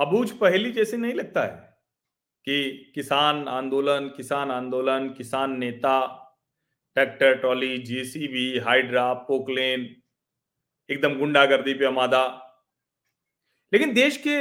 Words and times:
अबूझ 0.00 0.30
पहली 0.32 0.70
जैसे 0.72 0.96
नहीं 0.96 1.14
लगता 1.14 1.42
है 1.42 1.68
कि 2.46 2.92
किसान 2.94 3.46
आंदोलन 3.48 4.08
किसान 4.08 4.50
आंदोलन, 4.50 5.08
किसान 5.08 5.58
नेता, 5.58 5.98
tractor, 6.96 7.34
trolley, 7.34 7.76
JCB, 7.78 8.58
Hydra, 8.58 9.12
Poclain, 9.14 9.84
एकदम 10.88 11.18
गुंडागर्दी 11.18 11.74
पे 11.74 11.84
आमादा। 11.86 12.22
लेकिन 13.72 13.92
देश 13.94 14.16
के 14.16 14.36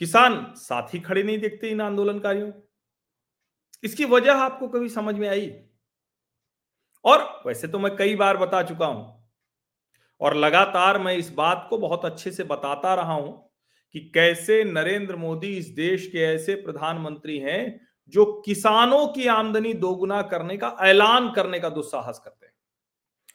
किसान 0.00 0.44
साथी 0.56 1.00
खड़े 1.00 1.22
नहीं 1.22 1.38
देखते 1.38 1.68
इन 1.68 1.80
आंदोलनकारियों। 1.80 2.50
इसकी 3.84 4.04
वजह 4.04 4.34
आपको 4.34 4.68
कभी 4.68 4.88
समझ 4.88 5.14
में 5.14 5.28
आई? 5.28 5.50
और 7.04 7.42
वैसे 7.46 7.68
तो 7.68 7.78
मैं 7.78 7.94
कई 7.96 8.14
बार 8.16 8.36
बता 8.36 8.62
चुका 8.62 8.86
हूँ, 8.86 9.30
और 10.20 10.36
लगातार 10.36 10.98
मैं 10.98 11.16
इस 11.16 11.32
बात 11.32 11.66
को 11.70 11.78
बहुत 11.78 12.04
अच्छे 12.04 12.30
से 12.32 12.44
बताता 12.44 12.94
रहा 12.94 13.12
हूँ 13.14 13.45
कि 13.96 14.10
कैसे 14.14 14.64
नरेंद्र 14.64 15.16
मोदी 15.16 15.56
इस 15.56 15.68
देश 15.68 16.06
के 16.06 16.18
ऐसे 16.18 16.54
प्रधानमंत्री 16.54 17.38
हैं 17.38 17.88
जो 18.08 18.42
किसानों 18.46 19.08
की 19.08 19.26
आमदनी 19.26 19.74
दोगुना 19.74 20.22
करने 20.22 20.56
का, 20.56 20.76
ऐलान 20.80 21.32
करने 21.32 21.60
का 21.60 21.68
दुस्साहस 21.68 22.18
करते 22.18 22.46
हैं। 22.46 22.52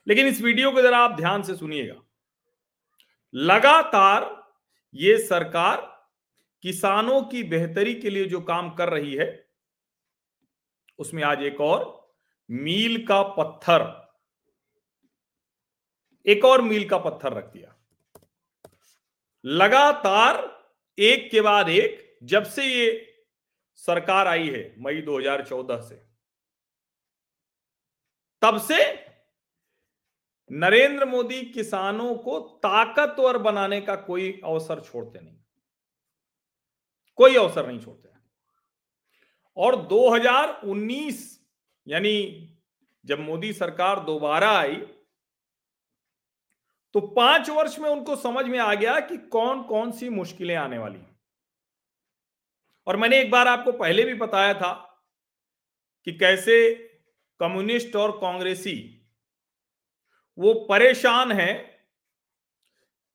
लेकिन 0.08 0.28
इस 0.28 0.42
वीडियो 0.42 0.72
को 0.72 0.82
जरा 0.82 0.98
आप 0.98 1.12
ध्यान 1.12 1.44
से 1.44 1.56
सुनिएगा। 1.56 2.04
लगातार 3.34 4.44
ये 4.96 5.18
सरकार 5.18 6.08
किसानों 6.62 7.22
की 7.22 7.44
बेहतरी 7.44 7.96
के 7.96 8.10
लिए 8.10 8.26
जो 8.26 8.42
काम 8.42 8.70
कर 8.70 8.90
रही 8.90 9.16
है, 9.16 9.50
उसमें 11.00 11.24
आज 11.24 11.42
एक 11.42 11.62
और, 11.62 12.12
मील 12.52 13.06
का 13.06 13.24
पत्थर। 13.24 14.12
एक 16.26 16.46
और 16.46 16.62
मील 16.62 16.90
का 16.90 16.98
पत्थर 16.98 17.34
रख 17.34 17.46
दिया। 17.46 17.76
लगातार 19.46 20.62
एक 21.00 21.32
के 21.32 21.42
बाद 21.42 21.70
एक, 21.70 22.20
जब 22.24 22.44
से 22.44 22.66
ये 22.66 23.08
सरकार 23.76 24.28
आई 24.28 24.50
है, 24.50 24.76
मई 24.78 25.02
2014 25.02 25.82
से। 25.82 25.96
तब 28.42 28.58
से 28.58 29.06
नरेंद्र 30.52 31.06
मोदी 31.06 31.42
किसानों 31.42 32.16
को 32.16 32.40
ताकतवर 32.40 33.38
बनाने 33.38 33.82
का 33.82 33.96
कोई 33.96 34.42
अवसर 34.46 34.82
छोड़ते 34.82 35.20
नहीं। 35.20 35.38
कोई 37.16 37.36
अवसर 37.36 37.68
नहीं 37.68 37.80
छोड़ते। 37.80 38.10
और 39.58 39.76
2019 39.76 41.42
यानी 41.88 42.48
जब 43.06 43.20
मोदी 43.20 43.54
सरकार 43.54 44.00
दोबारा 44.00 44.52
आई 44.52 44.76
तो 46.94 47.02
पाँच 47.02 47.50
वर्ष 47.50 47.80
में 47.80 47.90
उनको 47.90 48.16
समझ 48.16 48.46
में 48.46 48.60
आ 48.60 48.74
गया 48.74 49.00
कि 49.00 49.18
कौन 49.18 49.64
कौन 49.64 49.92
सी 49.92 50.10
मुश्किलें 50.10 50.56
आने 50.56 50.78
वाली 50.78 51.00
हैं। 51.00 51.20
और 52.88 52.98
मैंने 52.98 53.20
एक 53.22 53.32
बार 53.32 53.48
आपको 53.48 53.72
पहले 53.72 54.04
भी 54.04 54.14
बताया 54.14 54.54
था 54.54 54.72
कि 56.06 56.12
कैसे 56.14 56.74
कम्युनिस्ट 57.40 57.96
और 57.96 58.12
कांग्रेसी 58.12 59.08
वो 60.38 60.54
परेशान 60.54 61.32
है 61.32 61.54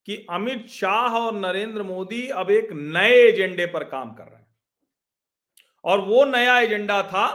कि 0.07 0.27
अमित 0.31 0.67
शाह 0.67 1.15
और 1.15 1.35
नरेंद्र 1.35 1.83
मोदी 1.83 2.29
अब 2.29 2.51
एक 2.51 2.69
नए 2.73 3.13
एजेंडे 3.13 3.67
पर 3.67 3.85
काम 3.85 4.15
कर 4.15 4.25
रहे 4.25 4.37
हैं। 4.37 4.47
और 5.85 6.01
वो 6.01 6.25
नया 6.25 6.61
एजेंडा 6.61 7.03
था 7.03 7.27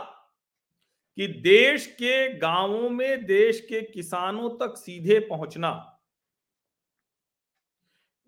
कि 1.15 1.27
देश 1.27 1.87
के 1.87 2.37
गाँवों 2.37 2.89
में 2.89 3.25
देश 3.25 3.65
के 3.69 3.81
किसानों 3.81 4.49
तक 4.49 4.77
सीधे 4.77 5.19
पहुँचना 5.19 5.90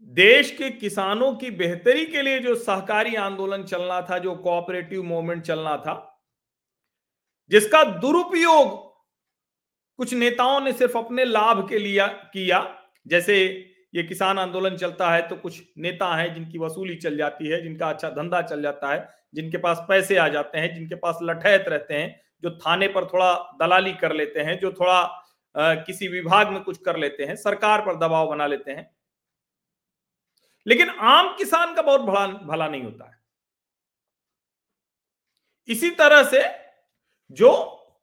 देश 0.07 0.51
के 0.51 0.69
किसानों 0.69 1.35
की 1.35 1.51
बेहतरी 1.51 2.05
के 2.05 2.21
लिए 2.21 2.39
जो 2.39 2.55
सहकारी 2.55 3.15
आंदोलन 3.15 3.63
चलना 3.63 4.01
था 4.01 4.17
जो 4.17 4.35
कोऑपरेटिव 4.35 5.03
मूवमेंट 5.03 5.43
चलना 5.43 5.77
था 5.77 6.23
जिसका 7.49 7.83
दुरुपयोग 7.83 8.93
कुछ 9.97 10.13
नेताओं 10.13 10.61
ने 10.61 10.73
सिर्फ़ 10.73 10.97
अपने 10.97 11.25
लाभ 11.25 11.69
के 11.69 11.79
लिए 11.79 12.07
किया 12.07 12.75
जैसे 13.07 13.43
ये 13.95 14.03
किसान 14.03 14.39
आंदोलन 14.39 14.77
चलता 14.77 15.11
है 15.11 15.27
तो 15.27 15.35
कुछ 15.35 15.61
नेता 15.77 16.15
हैं 16.15 16.33
जिनकी 16.33 16.57
वसूली 16.57 16.95
चल 16.95 17.17
जाती 17.17 17.47
है 17.47 17.63
जिनका 17.63 17.89
अच्छा 17.89 18.09
धंधा 18.09 18.41
चल 18.41 18.61
जाता 18.61 18.93
है 18.93 19.09
जिनके 19.33 19.57
पास 19.57 19.85
पैसे 19.89 20.17
आ 20.17 20.27
जाते 20.27 20.57
हैं 20.57 20.75
जिनके 20.75 20.95
पास 20.95 21.19
लठैत 21.23 21.65
रहते 21.67 21.93
हैं 21.93 22.21
जो 22.43 22.49
थाने 22.57 22.87
पर 22.87 23.05
थोड़ा 23.05 23.33
दलाली 23.61 23.93
कर 23.93 24.13
लेते 24.13 24.39
हैं 24.39 24.59
जो 24.59 24.71
थोड़ा 24.71 24.99
आ, 25.55 25.73
किसी 25.73 26.07
विभाग 26.07 26.49
में 26.49 26.63
कुछ 26.63 26.77
कर 26.77 26.97
लेते 26.97 27.23
हैं 27.23 27.35
सरकार 27.35 27.81
पर 27.81 27.95
दबाव 27.95 28.27
बना 28.27 28.47
लेते 28.47 28.71
हैं। 28.71 28.89
लेकिन 30.67 30.89
आम 30.89 31.35
किसान 31.37 31.75
का 31.75 31.81
बहुत 31.81 32.01
भला 32.01 32.27
भला 32.27 32.67
नहीं 32.67 32.83
होता 32.83 33.09
है। 33.09 33.21
इसी 35.67 35.89
तरह 35.89 36.23
से 36.23 36.43
जो 37.31 37.51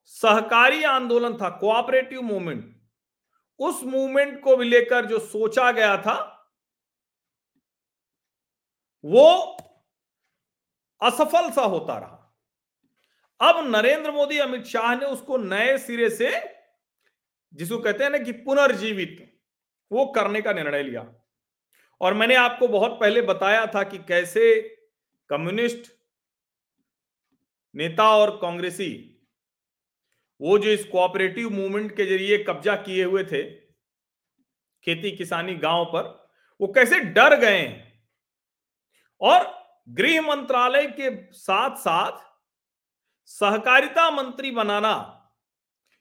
सहकारी 0.05 0.83
आंदोलन 0.83 1.37
था 1.37 1.51
कोऑपरेटिव 1.51 2.23
मूवमेंट 2.23 2.81
उस 3.61 3.83
मूवमेंट 3.85 4.43
को 4.43 4.57
भी 4.57 4.69
लेकर 4.69 5.07
जो 5.07 5.19
सोचा 5.19 5.73
गया 5.73 5.97
था, 5.97 6.15
वो 9.05 9.57
असफल 11.01 11.51
सा 11.51 11.63
होता 11.63 11.99
रहा। 11.99 12.17
अब 13.41 13.77
नरेंद्र 13.77 14.11
मोदी, 14.11 14.39
अमित 14.39 14.65
शाह 14.65 14.95
ने 14.95 15.07
उसको 15.07 15.37
नए 15.37 15.79
सिरे 15.79 16.11
से, 16.11 16.31
जिसको 17.53 17.79
कहते 17.79 18.05
हैं 18.05 18.11
ना 18.11 18.19
कि 18.19 18.33
पुनर्जीवित, 18.33 19.41
वो 19.93 20.07
करने 20.07 20.43
का 20.43 20.53
निर्णय 20.53 20.83
लिया। 20.83 21.20
और 22.01 22.15
मैंने 22.15 22.35
आपको 22.35 22.69
बहुत 22.69 22.99
पहले 23.01 23.23
बताया 23.23 23.65
था 23.67 23.83
कि 23.83 23.99
कैसे 23.99 24.61
कम्युनिस्ट 25.31 25.93
नेता 27.75 28.09
और 28.17 28.31
कांग्रेसी, 28.43 28.93
वो 30.41 30.59
जो 30.59 30.71
इस 30.71 30.85
कोऑपरेटिव 30.85 31.51
मूवमेंट 31.51 31.97
के 31.97 32.07
ज़रिए 32.07 32.39
कब्जा 32.45 32.75
किए 32.77 33.05
हुए 33.05 33.25
थे, 33.25 33.43
खेती 34.87 35.11
किसानी 35.17 35.55
गाँव 35.57 35.85
पर, 35.85 36.03
वो 36.61 36.67
कैसे 36.69 37.01
डर 37.01 37.37
गए 37.41 37.63
और 39.21 39.47
गृह 39.89 40.21
मंत्रालय 40.23 40.87
के 40.91 41.11
साथ 41.35 41.77
साथ 41.77 42.19
सहकारिता 43.31 44.11
मंत्री 44.11 44.51
बनाना, 44.51 44.95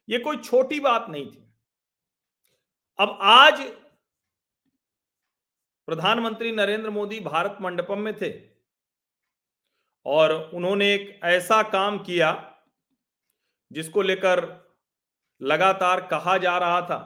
ये 0.10 0.20
कोई 0.20 0.38
छोटी 0.38 0.80
बात 0.80 1.06
नहीं 1.10 1.26
थी। 1.26 1.46
अब 3.00 3.18
आज 3.22 3.62
प्रधानमंत्री 5.90 6.52
नरेंद्र 6.52 6.90
मोदी 6.90 7.20
भारत 7.20 7.58
मंडपम 7.62 8.00
में 8.00 8.14
थे 8.18 8.32
और 10.06 10.52
उन्होंने 10.54 10.94
एक 10.94 11.20
ऐसा 11.24 11.64
काम 11.64 11.98
किया 12.00 12.60
जिसको 13.72 14.02
लेकर 14.02 14.42
लगातार 15.42 16.02
कहा 16.02 16.38
जा 16.38 16.58
रहा 16.58 16.82
था 16.82 17.00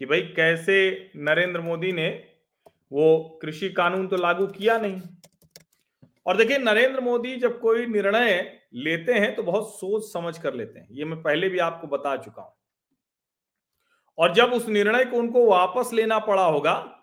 कि 0.00 0.06
भाई, 0.06 0.20
कैसे 0.20 1.12
नरेंद्र 1.16 1.60
मोदी 1.60 1.92
ने 1.92 2.08
वो 2.92 3.38
कृषि 3.42 3.68
कानून 3.68 4.08
तो 4.08 4.16
लागू 4.16 4.46
किया 4.46 4.78
नहीं। 4.78 5.00
और 6.26 6.36
देखिए, 6.36 6.58
नरेंद्र 6.58 7.00
मोदी 7.00 7.36
जब 7.36 7.60
कोई 7.60 7.86
निर्णय 7.86 8.60
लेते 8.74 9.12
हैं 9.12 9.36
तो 9.36 9.42
बहुत 9.42 9.74
सोच 9.74 10.12
समझ 10.12 10.38
कर 10.38 10.54
लेते 10.54 10.78
हैं। 10.78 10.88
ये 10.90 11.04
मैं 11.04 11.22
पहले 11.22 11.48
भी 11.48 11.58
आपको 11.58 11.86
बता 11.86 12.16
चुका 12.16 12.42
हूँ। 12.42 12.54
और 14.18 14.34
जब 14.34 14.52
उस 14.52 14.68
निर्णय 14.68 15.04
को 15.04 15.16
उनको 15.16 15.50
वापस 15.50 15.92
लेना 15.92 16.18
पड़ा 16.18 16.44
होगा 16.44 16.95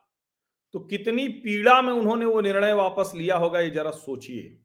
तो 0.74 0.80
कितनी 0.80 1.28
पीड़ा 1.28 1.82
में 1.82 1.94
उन्होंने 1.94 2.26
वो 2.26 2.42
निर्णय 2.42 2.74
वापस 2.74 3.12
लिया 3.16 3.38
होगा, 3.38 3.60
ये 3.60 3.70
जरा 3.70 3.92
सोचिए। 3.92 4.60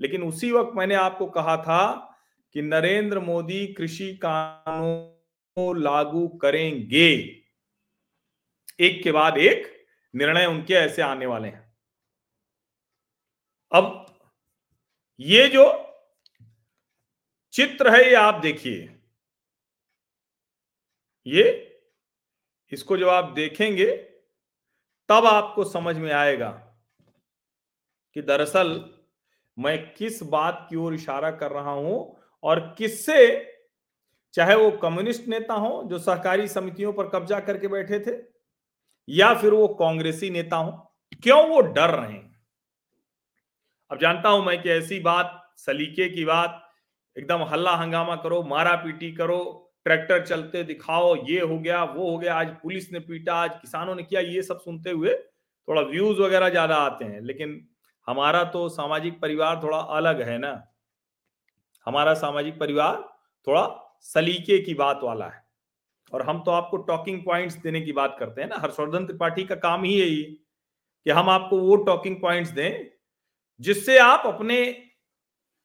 लेकिन 0.00 0.22
उसी 0.22 0.52
वक्त 0.52 0.72
मैंने 0.74 0.94
आपको 0.94 1.26
कहा 1.26 1.56
था 1.56 2.14
कि 2.52 2.62
नरेंद्र 2.62 3.20
मोदी 3.20 3.66
कृषि 3.66 4.16
कानून 4.16 5.82
लागू 5.82 6.28
करेंगे। 6.28 7.14
एक 8.80 9.02
के 9.02 9.12
बाद 9.12 9.38
एक 9.38 9.86
निर्णय 10.14 10.46
उनके 10.46 10.74
ऐसे 10.74 11.02
आने 11.02 11.26
वाले 11.26 11.48
हैं। 11.48 11.76
अब 13.72 14.06
ये 15.20 15.48
जो 15.48 15.84
चित्र 17.52 17.90
है, 17.90 18.08
ये 18.08 18.14
आप 18.14 18.34
देखिए। 18.34 19.00
ये 21.26 21.64
इसको 22.72 22.96
जब 22.96 23.08
आप 23.08 23.24
देखेंगे 23.24 24.14
तब 25.08 25.26
आपको 25.26 25.64
समझ 25.64 25.96
में 25.96 26.12
आएगा 26.12 26.48
कि 28.16 28.22
दरअसल 28.22 28.90
मैं 29.58 29.78
किस 29.94 30.22
बात 30.22 30.66
की 30.70 30.76
ओर 30.76 30.94
इशारा 30.94 31.30
कर 31.30 31.50
रहा 31.50 31.70
हूँ 31.70 32.16
और 32.42 32.60
किससे, 32.78 33.54
चाहे 34.34 34.54
वो 34.54 34.70
कम्युनिस्ट 34.70 35.28
नेता 35.28 35.54
हो 35.54 35.82
जो 35.84 35.98
सहकारी 35.98 36.48
समितियों 36.48 36.92
पर 36.92 37.08
कब्जा 37.08 37.40
करके 37.40 37.68
बैठे 37.68 38.00
थे, 38.00 38.16
या 39.08 39.34
फिर 39.34 39.52
वो 39.52 39.68
कांग्रेसी 39.68 40.30
नेता 40.30 40.56
हो, 40.56 40.70
क्यों 41.22 41.48
वो 41.48 41.60
डर 41.60 41.90
रहे 41.90 42.12
हैं? 42.12 42.40
अब 43.90 43.98
जानता 43.98 44.28
हूँ 44.28 44.44
मैं 44.46 44.62
कि 44.62 44.70
ऐसी 44.70 45.00
बात, 45.00 45.52
सलीके 45.56 46.08
की 46.08 46.24
बात, 46.24 46.64
एकदम 47.16 47.42
हल्ला 47.42 47.74
हंगामा 47.76 48.16
करो, 48.16 48.42
मारा 48.42 48.74
पीटी 48.76 49.12
करो 49.12 49.67
ट्रैक्टर 49.88 50.24
चलते 50.26 50.62
दिखाओ, 50.64 51.14
ये 51.26 51.40
हो 51.40 51.58
गया, 51.58 51.82
वो 51.84 52.10
हो 52.10 52.18
गया, 52.18 52.34
आज 52.34 52.48
पुलिस 52.62 52.90
ने 52.92 52.98
पीटा, 53.00 53.34
आज 53.34 53.50
किसानों 53.60 53.94
ने 53.94 54.02
किया, 54.02 54.20
ये 54.22 54.42
सब 54.42 54.58
सुनते 54.60 54.90
हुए 54.90 55.14
थोड़ा 55.68 55.82
व्यूज़ 55.82 56.20
वगैरह 56.20 56.48
ज़्यादा 56.48 56.76
आते 56.76 57.04
हैं। 57.04 57.20
लेकिन 57.20 57.54
हमारा 58.08 58.42
तो 58.44 58.68
सामाजिक 58.68 59.20
परिवार 59.20 59.60
थोड़ा 59.62 59.78
अलग 59.78 60.20
है 60.22 60.36
ना? 60.38 60.50
हमारा 61.86 62.14
सामाजिक 62.14 62.58
परिवार 62.60 62.96
थोड़ा 63.46 63.64
सलीके 64.02 64.58
की 64.58 64.74
बात 64.74 65.00
वाला 65.02 65.26
है। 65.26 65.42
और 66.12 66.22
हम 66.22 66.42
तो 66.42 66.50
आपको 66.50 66.76
टॉकिंग 66.84 67.24
पॉइंट्स 67.24 67.56
देने 67.56 67.80
की 67.80 67.92
बात 67.92 68.16
करते 68.20 68.42
हैं 68.42 68.48
ना? 68.48 68.56
हर्षवर्धन 68.56 69.06
त्रिपाठी 69.06 69.44
का 69.44 69.54
काम 69.56 69.84
ही 69.84 69.94
यही 69.94 70.22
कि 70.22 71.10
हम 71.10 71.30
आपको 71.30 71.58
वो 71.58 71.76
टॉकिंग 71.86 72.20
पॉइंट्स 72.20 72.50
दें 72.50 72.90
जिससे 73.60 73.98
आप 73.98 74.26
अपने 74.26 74.60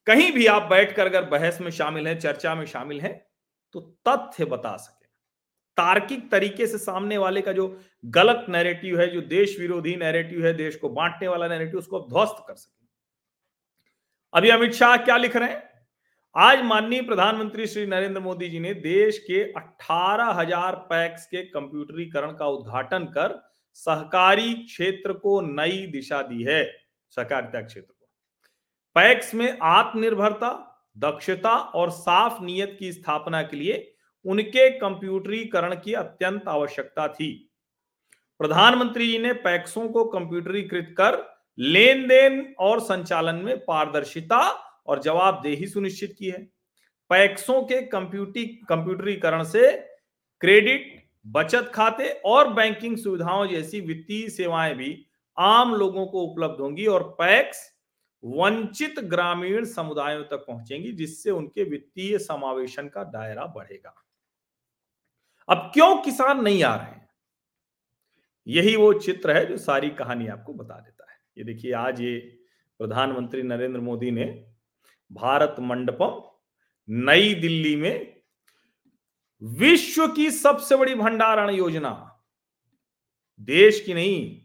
कहीं 0.08 0.32
भी 0.32 0.48
आप 0.48 0.70
बैठकर 0.70 1.06
अगर 1.06 1.30
बहस 1.30 1.62
में 1.62 1.72
शामिल 1.72 2.08
हैं, 2.08 2.20
चर्चा 2.20 2.56
में 2.56 2.66
शामिल 2.66 3.02
हैं 3.02 3.16
तो 3.74 3.80
तथ्य 4.08 4.46
बता 4.46 4.76
सके। 4.78 5.02
तार्किक 5.78 6.30
तरीके 6.32 6.68
से 6.68 6.78
सामने 6.78 7.18
वाले 7.18 7.42
का 7.42 7.52
जो 7.52 7.68
गलत 8.04 8.46
नैरेटिव 8.50 9.00
है, 9.00 9.08
जो 9.08 9.22
देश 9.22 9.60
विरोधी 9.60 9.96
नैरेटिव 9.96 10.46
है, 10.46 10.54
देश 10.54 10.76
को 10.76 10.90
बांटने 10.90 11.28
वाला 11.28 11.48
नैरेटिव 11.48 11.80
उसको 11.80 12.00
ध्वस्त 12.00 12.44
कर 12.48 12.56
सके। 12.56 12.82
अभी 14.34 14.50
अमित 14.50 14.74
शाह 14.74 14.96
क्या 14.98 15.18
लिख 15.18 15.36
रहे 15.36 15.50
हैं? 15.50 15.64
आज 16.36 16.62
माननीय 16.64 17.02
प्रधानमंत्री 17.02 17.66
श्री 17.68 17.86
नरेंद्र 17.86 18.22
मोदी 18.22 18.50
जी 18.50 18.60
ने 18.60 18.74
देश 18.74 19.18
के 19.20 19.42
अठारह 19.54 20.32
हज़ार 20.32 20.76
पैक्स 20.90 21.26
के 21.26 21.44
कंप्यूटरीकरण 21.44 22.32
का 22.32 22.48
उद्घाटन 22.48 23.06
कर 23.08 23.42
सहकारी 23.78 24.54
क्षेत्र 24.56 25.14
को 25.14 25.40
नई 25.42 25.86
दिशा 25.88 26.22
दी 26.22 26.44
है, 26.44 26.64
सहकारिता 27.18 27.62
क्षेत्र 27.62 27.94
को। 27.94 28.08
पैक्स 28.96 29.34
में 29.36 29.58
आत्मनिर्भरता 29.60 30.73
दक्षता 30.98 31.56
और 31.56 31.90
साफ़ 31.90 32.44
नियत 32.44 32.76
की 32.80 32.92
स्थापना 32.92 33.42
के 33.42 33.58
लिए 33.58 33.96
उनके 34.26 34.70
कंप्यूटरीकरण 34.70 35.76
की 35.76 35.94
अत्यंत 35.94 36.48
आवश्यकता 36.48 37.08
थी। 37.08 37.50
प्रधानमंत्री 38.40 39.08
जी 39.08 39.20
ने 39.20 39.34
पैक्सों 39.34 39.88
को 39.90 40.06
कंप्यूटरीकृत 40.06 40.96
कर 40.98 41.18
लेन 41.60 42.08
देन 42.08 42.56
और 42.60 42.80
संचालन 42.80 43.36
में 43.36 43.58
पारदर्शिता 43.58 44.40
और 44.88 45.02
जवाबदेही 45.02 45.68
सुनिश्चित 45.68 46.16
की 46.20 46.26
है। 46.26 46.50
पैक्सों 47.10 47.62
के 47.64 47.82
कंप्यूटी, 47.82 48.46
कंप्यूटरीकरण 48.46 49.44
से 49.44 49.72
क्रेडिट, 50.42 51.04
बचत 51.28 51.72
खाते 51.74 52.10
और 52.26 52.54
बैंकिंग 52.54 52.98
सुविधाओं 52.98 53.48
जैसी 53.48 53.82
वित्तीय 53.82 54.30
सेवाएँ 54.30 54.76
भी 54.76 55.06
आम 55.38 55.74
लोगों 55.76 56.06
को 56.06 56.22
उपलब्ध 56.22 56.62
होंगी 56.62 56.86
और 56.86 57.04
पैक्स 57.04 57.73
वंचित 58.24 59.00
ग्रामीण 59.00 59.66
समुदायों 59.66 60.24
तक 60.24 60.46
पहुंचेंगी, 60.48 60.92
जिससे 60.92 61.32
उनके 61.32 61.64
वित्तीय 61.64 62.18
समावेशन 62.20 62.88
का 62.88 63.04
दायरा 63.04 63.46
बढ़ेगा। 63.46 64.06
अब 65.50 65.72
क्यों 65.74 65.98
किसान 65.98 66.42
नहीं 66.42 66.64
आ 66.64 66.76
रहे 66.76 66.86
हैं? 66.86 67.10
यही 68.48 68.76
वो 68.76 68.94
चित्र 68.94 69.38
है 69.38 69.46
जो 69.46 69.58
सारी 69.58 69.90
कहानी 69.90 70.28
आपको 70.28 70.54
बता 70.54 70.80
देता 70.80 71.12
है। 71.12 71.18
ये 71.38 71.44
देखिए, 71.44 71.72
आज 71.72 72.02
ये 72.02 72.20
प्रधानमंत्री 72.80 73.44
नरेंद्र 73.44 73.80
मोदी 73.80 74.12
ने 74.12 74.46
भारत 75.12 75.56
मंडपम 75.60 76.22
नई 76.90 77.34
दिल्ली 77.34 77.76
में 77.76 78.22
विश्व 79.42 80.08
की 80.08 80.32
सबसे 80.32 80.76
बड़ी 80.76 80.96
भंडारण 80.96 81.50
योजना, 81.50 82.22
देश 83.42 83.82
की 83.82 83.94
नहीं 83.94 84.43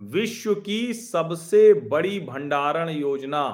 विश्व 0.00 0.54
की 0.54 0.92
सबसे 0.94 1.72
बड़ी 1.88 2.18
भंडारण 2.20 2.88
योजना। 2.88 3.44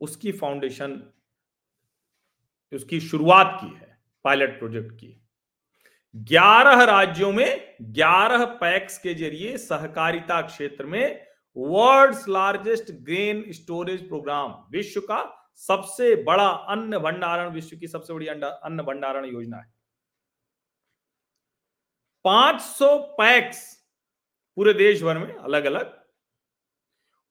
उसकी 0.00 0.32
फाउंडेशन 0.32 1.02
उसकी 2.72 3.00
शुरुआत 3.00 3.58
की 3.60 3.66
है 3.66 3.98
पायलट 4.24 4.58
प्रोजेक्ट 4.58 4.92
की। 4.92 5.20
ग्यारह 6.14 6.82
राज्यों 6.84 7.32
में 7.32 7.76
ग्यारह 7.82 8.44
पैक्स 8.44 8.98
के 8.98 9.14
ज़रिए 9.14 9.56
सहकारिता 9.58 10.40
क्षेत्र 10.42 10.86
में 10.86 11.26
world's 11.56 12.28
largest 12.28 12.90
grain 13.02 13.44
storage 13.52 14.06
program 14.08 14.52
विश्व 14.70 15.00
का 15.00 15.22
सबसे 15.56 16.14
बड़ा 16.24 16.48
अन्न 16.48 16.98
भंडारण, 16.98 17.48
विश्व 17.50 17.76
की 17.76 17.88
सबसे 17.88 18.12
बड़ी 18.12 18.26
अन्न 18.26 18.82
भंडारण 18.82 19.24
योजना 19.24 19.56
है। 19.56 19.72
500 22.24 22.96
पैक्स 23.18 23.83
पूरे 24.56 24.72
देश 24.74 25.02
भर 25.02 25.18
में 25.18 25.34
अलग 25.34 25.64
अलग 25.64 25.92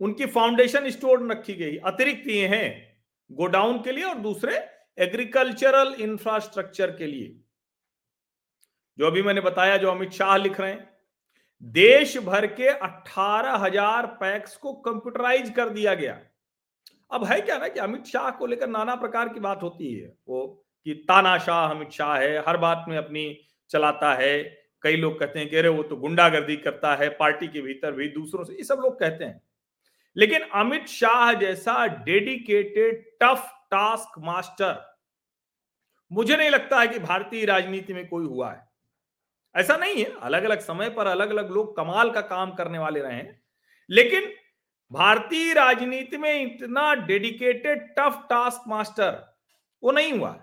उनकी 0.02 0.26
फाउंडेशन 0.28 0.90
स्टोर 0.90 1.28
रखी 1.32 1.54
गई। 1.54 1.78
अतिरिक्त 1.86 2.28
ये 2.28 2.48
हैं 2.48 2.98
गोडाउन 3.30 3.82
के 3.84 3.92
लिए 3.92 4.04
और 4.04 4.18
दूसरे 4.20 4.56
एग्रीकल्चरल 4.98 5.94
इंफ्रास्ट्रक्चर 6.02 6.92
के 6.92 7.08
लिए। 7.08 7.28
जो 8.98 9.08
अभी 9.08 9.22
मैंने 9.22 9.42
बताया, 9.42 9.78
जो 9.78 9.92
अमित 9.92 10.12
शाह 10.12 10.36
लिख 10.38 10.60
रहे 10.60 10.72
हैं 10.72 10.92
देश 11.64 12.18
भर 12.18 12.46
के 12.48 12.68
अठारह 12.68 13.56
हज़ार 13.58 14.06
पैक्स 14.20 14.56
को 14.58 14.74
कंप्यूटराइज 14.82 15.50
कर 15.50 15.70
दिया 15.70 15.94
गया। 15.94 16.20
अब 17.12 17.24
है 17.26 17.40
क्या 17.42 17.58
ना 17.58 17.68
कि 17.68 17.80
अमित 17.80 18.06
शाह 18.06 18.30
को 18.32 18.46
लेकर 18.46 18.68
नाना 18.70 18.96
प्रकार 18.96 19.30
की 19.30 19.40
बात 19.40 19.64
होती 19.64 19.94
है। 19.94 20.14
वो 20.28 20.46
कि 20.86 20.94
तानाशाह 21.08 21.70
अमित 21.70 21.92
शाह 21.92 22.18
है, 22.18 22.38
हर 22.40 22.58
बात 22.58 22.86
में 22.88 22.98
अपनी 22.98 23.26
चलाता 23.72 24.14
है 24.14 24.63
कई 24.84 24.96
लोग 24.96 25.20
कहते 25.20 25.40
हैं 25.40 25.50
कि 25.50 25.56
अरे 25.56 25.70
वो 25.70 25.84
तो 25.84 25.96
गुंडागर्दी 25.96 26.56
करता 26.58 26.96
है, 26.96 27.10
पार्टी 27.10 27.48
के 27.48 27.62
भीतर 27.62 27.92
भी, 27.92 28.08
दूसरों 28.08 28.44
से, 28.44 28.54
ये 28.54 28.64
सब 28.64 28.80
लोग 28.84 29.00
कहते 29.00 29.26
हैं। 29.26 29.42
लेकिन 30.16 30.42
अमित 30.54 30.88
शाह 30.88 31.34
जैसा 31.34 31.86
डेडिकेटेड, 31.86 33.04
टफ 33.22 33.50
टास्क 33.72 34.20
मास्टर, 34.20 34.76
मुझे 36.12 36.36
नहीं 36.38 36.50
लगता 36.50 36.80
है 36.80 36.88
कि 36.88 37.00
भारतीय 37.00 37.46
राजनीति 37.46 37.94
में 37.94 38.08
कोई 38.08 38.26
हुआ 38.26 38.52
है। 38.52 38.62
ऐसा 39.56 39.78
नहीं 39.78 40.04
है 40.04 40.12
अलग 40.22 40.44
अलग 40.44 40.60
समय 40.60 40.90
पर 40.90 41.08
अलग 41.08 41.30
अलग 41.30 41.52
लोग 41.52 41.76
कमाल 41.78 42.12
का 42.12 42.22
काम 42.22 42.54
करने 42.54 42.80
वाले 42.80 43.00
रहे 43.00 43.16
हैं, 43.16 43.42
लेकिन 43.90 44.34
भारतीय 44.92 45.54
राजनीति 45.54 46.18
में 46.18 46.34
इतना 46.36 46.94
डेडिकेटेड, 46.96 47.88
टफ 48.00 48.26
टास्क 48.30 48.68
मास्टर 48.68 49.22
वो 49.84 49.92
नहीं 49.92 50.12
हुआ 50.14 50.38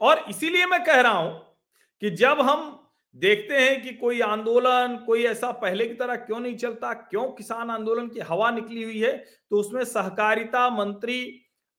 और 0.00 0.24
इसीलिए 0.28 0.66
मैं 0.66 0.82
कह 0.84 1.00
रहा 1.00 1.12
हूँ 1.12 1.43
कि 2.04 2.10
जब 2.10 2.40
हम 2.40 2.64
देखते 3.14 3.58
हैं 3.58 3.80
कि 3.82 3.92
कोई 3.92 4.20
आंदोलन, 4.20 4.96
कोई 5.06 5.22
ऐसा 5.24 5.50
पहले 5.52 5.86
की 5.86 5.94
तरह 5.94 6.16
क्यों 6.16 6.40
नहीं 6.40 6.56
चलता, 6.56 6.92
क्यों 6.92 7.24
किसान 7.28 7.70
आंदोलन 7.70 8.08
की 8.08 8.20
हवा 8.20 8.50
निकली 8.50 8.82
हुई 8.82 9.00
है 9.00 9.12
तो 9.50 9.56
उसमें 9.56 9.84
सहकारिता 9.84 10.68
मंत्री 10.70 11.20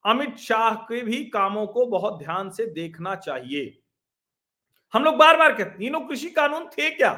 अमित 0.06 0.38
शाह 0.38 0.76
के 0.88 1.02
भी 1.02 1.24
कामों 1.26 1.68
को 1.68 1.86
बहुत 1.86 2.18
ध्यान 2.20 2.50
से 2.50 2.66
देखना 2.74 3.16
चाहिए। 3.18 3.78
हम 4.94 5.04
लोग 5.04 5.16
बार 5.16 5.38
बार 5.38 5.54
कहते 5.54 5.78
तीनों 5.78 6.02
कृषि 6.02 6.30
कानून 6.32 6.66
थे 6.70 6.90
क्या? 6.92 7.14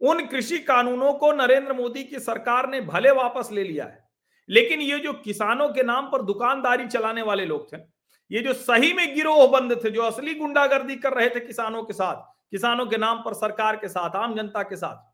उन 0.00 0.24
कृषि 0.26 0.58
कानूनों 0.60 1.12
को 1.14 1.32
नरेंद्र 1.34 1.72
मोदी 1.72 2.04
की 2.04 2.20
सरकार 2.20 2.68
ने 2.70 2.80
भले 2.82 3.10
वापस 3.14 3.48
ले 3.52 3.64
लिया 3.64 3.84
है, 3.84 4.08
लेकिन 4.48 4.80
ये 4.80 4.98
जो 4.98 5.12
किसानों 5.14 5.68
के 5.68 5.82
नाम 5.84 6.10
पर 6.10 6.22
दुकानदारी 6.24 6.86
चलाने 6.88 7.22
वाले 7.22 7.46
लोग 7.46 7.72
थे 7.72 7.86
ये 8.30 8.40
जो 8.40 8.52
सही 8.54 8.92
में 8.92 9.14
गिरोह 9.14 9.46
बंद 9.50 9.72
थे, 9.84 9.90
जो 9.90 10.02
असली 10.02 10.34
गुंडागर्दी 10.34 10.96
कर 10.96 11.12
रहे 11.12 11.28
थे 11.28 11.40
किसानों 11.40 11.82
के 11.82 11.92
साथ, 11.92 12.16
किसानों 12.50 12.86
के 12.86 12.96
नाम 12.96 13.22
पर 13.24 13.34
सरकार 13.34 13.76
के 13.76 13.88
साथ, 13.88 14.16
आम 14.16 14.34
जनता 14.36 14.62
के 14.62 14.76
साथ, 14.76 15.06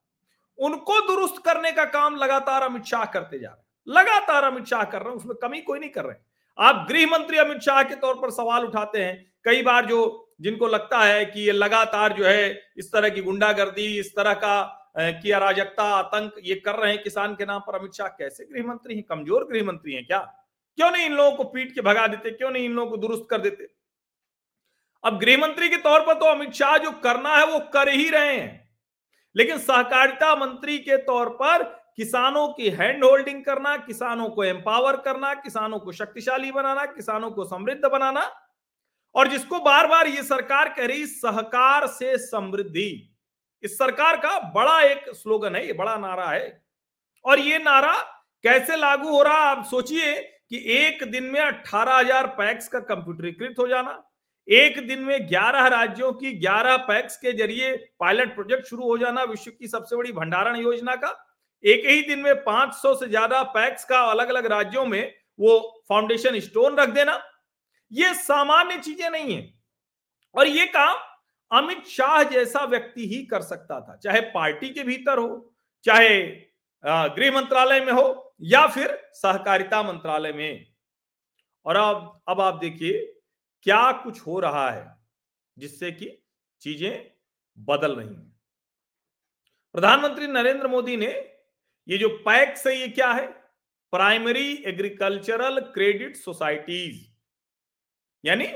उनको 0.58 1.00
दुरुस्त 1.06 1.42
करने 1.44 1.72
का 1.72 1.84
काम 1.84 2.16
लगातार 2.16 2.62
अमित 2.62 2.84
शाह 2.84 3.04
करते 3.04 3.38
जा 3.38 3.48
रहे 3.48 3.92
लगातार 3.92 4.44
अमित 4.44 4.66
शाह 4.66 4.84
कर 4.84 5.02
रहे 5.02 5.10
हैं, 5.10 5.16
उसमें 5.16 5.36
कमी 5.42 5.60
कोई 5.60 5.78
नहीं 5.78 5.90
कर 5.90 6.04
रहे 6.04 6.16
आप 6.58 6.86
गृह 6.88 7.06
मंत्री 7.06 7.38
अमित 7.38 7.60
शाह 7.60 7.82
के 7.82 7.94
तौर 7.94 8.14
पर 8.14 8.30
सवाल 8.30 8.64
उठाते 8.64 9.02
हैं, 9.02 9.16
कई 9.44 9.62
बार 9.62 9.86
जो, 9.86 10.34
जिनको 10.40 10.66
लगता 10.66 11.00
है 11.00 11.24
कि 11.24 11.40
ये 11.40 11.52
लगातार 11.52 12.12
जो 12.12 12.24
है, 12.24 12.62
इस 12.76 12.92
तरह 12.92 13.08
की 13.08 13.22
गुंडागर्दी, 13.22 13.86
इस 14.00 14.14
तरह 14.16 14.34
का 14.34 14.80
की 14.98 15.30
अराजकता, 15.30 15.82
आतंक, 15.82 16.34
ये 16.44 16.54
कर 16.54 16.74
रहे 16.74 16.92
हैं 16.92 17.02
किसान 17.02 17.34
के 17.34 17.44
नाम 17.44 17.60
पर 17.60 17.78
अमित 17.78 17.92
शाह, 17.92 18.08
कैसे 18.08 18.44
गृह 18.44 18.66
मंत्री 18.68 18.94
हैं? 18.94 19.02
कमज़ोर 19.02 19.44
गृह 19.44 19.64
मंत्री 19.64 19.92
हैं 19.92 20.06
क्या? 20.06 20.20
क्यों 20.76 20.90
नहीं 20.90 21.06
इन 21.06 21.12
लोगों 21.12 21.32
को 21.32 21.44
पीट 21.44 21.74
के 21.74 21.80
भगा 21.80 22.06
देते? 22.06 22.30
क्यों 22.30 22.50
नहीं 22.50 22.64
इन 22.64 22.72
लोगों 22.72 22.90
को 22.90 22.96
दुरुस्त 22.96 23.26
कर 23.30 23.38
देते? 23.38 23.68
अब 25.04 25.18
गृह 25.18 25.38
मंत्री 25.38 25.68
के 25.68 25.76
तौर 25.76 26.00
पर 26.00 26.14
तो 26.14 26.24
अमित 26.24 26.52
शाह 26.52 26.78
जो 26.78 26.90
करना 26.90 27.36
है, 27.36 27.46
वो 27.46 27.58
कर 27.58 27.88
ही 27.88 28.10
रहे 28.10 28.36
हैं। 28.36 28.76
लेकिन 29.36 29.58
सहकारिता 29.58 30.36
मंत्री 30.36 30.78
के 30.78 30.96
तौर 30.96 31.28
पर 31.28 31.62
किसानों 31.96 32.48
की 32.48 32.70
हैंड 32.70 33.04
होल्डिंग 33.04 33.44
करना, 33.44 33.76
किसानों 33.76 34.28
को 34.28 34.44
एम्पावर 34.44 34.96
करना, 34.96 35.34
किसानों 35.34 35.78
को 35.78 35.92
शक्तिशाली 35.92 36.52
बनाना, 36.52 36.86
किसानों 36.86 37.30
को 37.30 37.44
समृद्ध 37.44 37.84
बनाना, 37.84 38.40
और 39.14 39.28
जिसको 39.28 39.58
बार 39.58 39.86
बार 39.86 40.06
ये 40.06 40.22
सरकार 40.22 40.68
कह 40.68 40.86
रही, 40.86 41.06
सहकार 41.06 41.86
से 41.86 42.18
समृद्धि। 42.18 43.16
इस 43.62 43.78
सरकार 43.78 44.16
का 44.16 44.38
बड़ा 44.38 44.80
एक 44.80 45.04
स्लोगन 45.08 45.56
है, 45.56 45.66
ये 45.66 45.72
बड़ा 45.72 45.96
नारा 45.96 46.26
है। 46.26 46.64
और 47.24 47.38
ये 47.38 47.58
नारा 47.58 48.02
कैसे 48.42 48.76
लागू 48.76 49.08
हो 49.08 49.22
रहा, 49.22 49.38
आप 49.38 49.64
सोचिए 49.64 50.33
कि 50.54 50.62
एक 50.72 51.02
दिन 51.10 51.24
में 51.24 51.40
अठारह 51.40 51.96
हज़ार 51.96 52.26
पैक्स 52.36 52.68
का 52.68 52.78
कंप्यूटरीकृत 52.80 53.54
हो 53.58 53.66
जाना, 53.68 54.02
एक 54.48 54.76
दिन 54.88 55.00
में 55.00 55.28
ग्यारह 55.28 55.66
राज्यों 55.68 56.12
की 56.12 56.32
ग्यारह 56.34 56.76
पैक्स 56.86 57.16
के 57.16 57.32
ज़रिए 57.32 57.72
पायलट 58.00 58.34
प्रोजेक्ट 58.34 58.66
शुरू 58.66 58.82
हो 58.82 58.98
जाना 58.98 59.22
विश्व 59.24 59.50
की 59.50 59.68
सबसे 59.68 59.96
बड़ी 59.96 60.12
भंडारण 60.12 60.56
योजना 60.56 60.94
का, 60.94 61.08
एक 61.64 61.86
ही 61.86 62.02
दिन 62.02 62.18
में 62.18 62.34
500 62.44 62.94
से 62.94 63.08
ज़्यादा 63.08 63.42
पैक्स 63.50 63.84
का 63.84 64.00
अलग 64.02 64.28
अलग 64.28 64.46
राज्यों 64.46 64.84
में 64.86 65.12
वो 65.38 65.58
फाउंडेशन 65.88 66.38
स्टोन 66.40 66.76
रख 66.78 66.88
देना। 66.90 67.20
ये 67.92 68.12
सामान्य 68.14 68.76
चीज़ें 68.78 69.08
नहीं 69.10 69.34
है। 69.34 69.52
और 70.34 70.46
ये 70.48 70.66
काम 70.68 70.96
अमित 71.50 71.86
शाह 71.88 72.22
जैसा 72.24 72.64
व्यक्ति 72.66 73.08
ही 73.08 73.24
कर 73.26 73.42
सकता 73.42 73.80
था, 73.80 73.96
चाहे 73.96 74.20
पार्टी 74.20 74.68
के 74.68 74.84
भीतर 74.84 75.18
हो, 75.18 75.54
चाहे 75.84 76.20
गृह 76.84 77.36
मंत्रालय 77.36 77.80
में 77.80 77.92
हो 77.92 78.23
या 78.42 78.66
फिर 78.66 78.96
सहकारिता 79.14 79.82
मंत्रालय 79.82 80.32
में। 80.32 80.66
और 81.66 81.76
अब 81.76 82.22
अब 82.28 82.40
आप 82.40 82.54
देखिए, 82.54 83.00
क्या 83.66 83.92
कुछ 83.94 84.20
हो 84.20 84.38
रहा 84.40 84.70
है 84.70 84.86
जिससे 85.56 85.90
कि 85.92 86.10
चीज़ें 86.62 87.10
बदल 87.58 87.94
रही 87.96 88.08
हैं। 88.08 88.32
प्रधानमंत्री 89.74 90.26
नरेंद्र 90.26 90.68
मोदी 90.68 90.96
ने 90.96 91.10
ये 91.88 91.98
जो 91.98 92.08
पैक्स 92.18 92.66
है, 92.66 92.74
ये 92.74 92.88
क्या 92.88 93.12
है? 93.12 93.26
Primary 93.92 94.52
agricultural 94.66 95.60
credit 95.72 96.16
societies. 96.16 97.04
यानी 98.24 98.46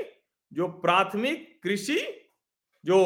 जो 0.51 0.67
प्राथमिक 0.81 1.59
कृषि, 1.63 1.99
जो 2.83 2.97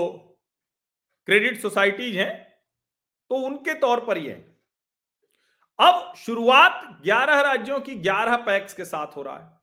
क्रेडिट 1.27 1.61
सोसाइटीज 1.61 2.15
हैं 2.17 2.33
तो 3.31 3.35
उनके 3.37 3.73
तौर 3.79 4.05
पर 4.05 4.17
ये 4.17 4.33
अब 5.79 6.13
शुरुआत 6.15 7.01
11 7.05 7.41
राज्यों 7.41 7.79
की 7.79 7.95
11 7.95 8.35
पैक्स 8.35 8.73
के 8.73 8.85
साथ 8.85 9.07
हो 9.07 9.21
रहा 9.21 9.39
है। 9.39 9.59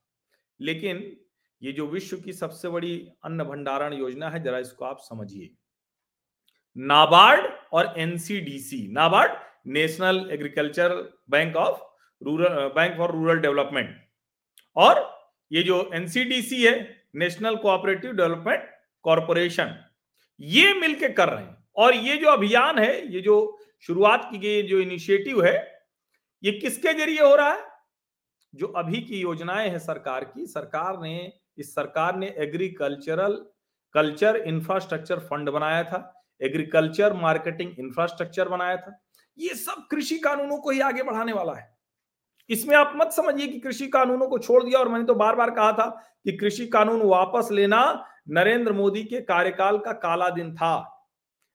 लेकिन 0.60 1.16
ये 1.62 1.72
जो 1.72 1.86
विश्व 1.86 2.16
की 2.16 2.32
सबसे 2.32 2.68
बड़ी 2.68 3.08
अन्न 3.24 3.44
भंडारण 3.44 3.92
योजना 3.92 4.30
है, 4.30 4.42
जरा 4.42 4.58
इसको 4.58 4.84
आप 4.84 4.98
समझिए। 5.00 5.54
नाबार्ड 6.78 7.52
और 7.72 7.94
NCDC, 7.98 8.92
NABARD, 8.92 9.32
national 9.66 10.28
agriculture 10.32 10.94
bank 11.30 11.56
of 11.56 11.80
rural, 12.24 12.48
bank 12.48 12.96
for 12.96 13.10
rural 13.10 13.38
development. 13.38 13.96
और 14.76 15.20
ये 15.52 15.62
जो 15.62 15.90
एनसीडीसी 15.94 16.64
है, 16.64 17.04
नेशनल 17.14 17.56
कोऑपरेटिव 17.56 18.12
डेवलपमेंट 18.12 18.70
कॉरपोरेशन, 19.02 19.84
ये 20.40 20.74
मिलके 20.74 21.08
कर 21.08 21.28
रहे 21.28 21.44
हैं। 21.44 21.68
और 21.76 21.94
ये 21.94 22.16
जो 22.16 22.28
अभियान 22.28 22.78
है, 22.78 23.12
ये 23.12 23.20
जो 23.20 23.58
शुरुआत 23.80 24.28
की 24.30 24.38
गई 24.38 24.62
जो 24.62 24.78
इनिशिएटिव 24.78 25.44
है 25.44 25.79
ये 26.42 26.52
किसके 26.52 26.92
ज़रिए 26.92 27.22
हो 27.22 27.34
रहा 27.34 27.52
है? 27.52 27.64
जो 28.54 28.66
अभी 28.66 29.00
की 29.00 29.20
योजनाएँ 29.20 29.68
हैं 29.68 29.78
सरकार 29.78 30.24
की, 30.24 30.46
सरकार 30.46 31.00
ने, 31.00 31.32
इस 31.58 31.74
सरकार 31.74 32.16
ने 32.16 32.26
एग्रीकल्चरल, 32.38 33.32
कल्चर 33.94 34.36
इंफ्रास्ट्रक्चर 34.36 35.18
फंड 35.18 35.50
बनाया 35.50 35.84
था, 35.84 36.24
एग्रीकल्चर 36.42 37.12
मार्केटिंग 37.12 37.70
इंफ्रास्ट्रक्चर 37.78 38.48
बनाया 38.48 38.76
था। 38.76 39.00
ये 39.38 39.54
सब 39.54 39.86
कृषि 39.90 40.18
कानूनों 40.18 40.58
को 40.58 40.70
ही 40.70 40.80
आगे 40.80 41.02
बढ़ाने 41.02 41.32
वाला 41.32 41.52
है। 41.52 41.76
इसमें 42.50 42.76
आप 42.76 42.92
मत 42.96 43.12
समझिए 43.12 43.48
कि 43.48 43.60
कृषि 43.60 43.86
कानूनों 43.86 44.28
को 44.28 44.38
छोड़ 44.38 44.64
दिया, 44.64 44.80
और 44.80 44.88
मैंने 44.88 45.04
तो 45.04 45.14
बार 45.14 45.36
बार 45.36 45.50
कहा 45.50 45.72
था 45.72 45.86
कि 46.24 46.32
कृषि 46.32 46.66
कानून 46.66 47.02
वापस 47.02 47.48
लेना 47.52 48.06
नरेंद्र 48.28 48.72
मोदी 48.72 49.04
के 49.04 49.20
कार्यकाल 49.20 49.78
का 49.78 49.92
काला 49.92 50.30
दिन 50.30 50.54
था। 50.54 51.06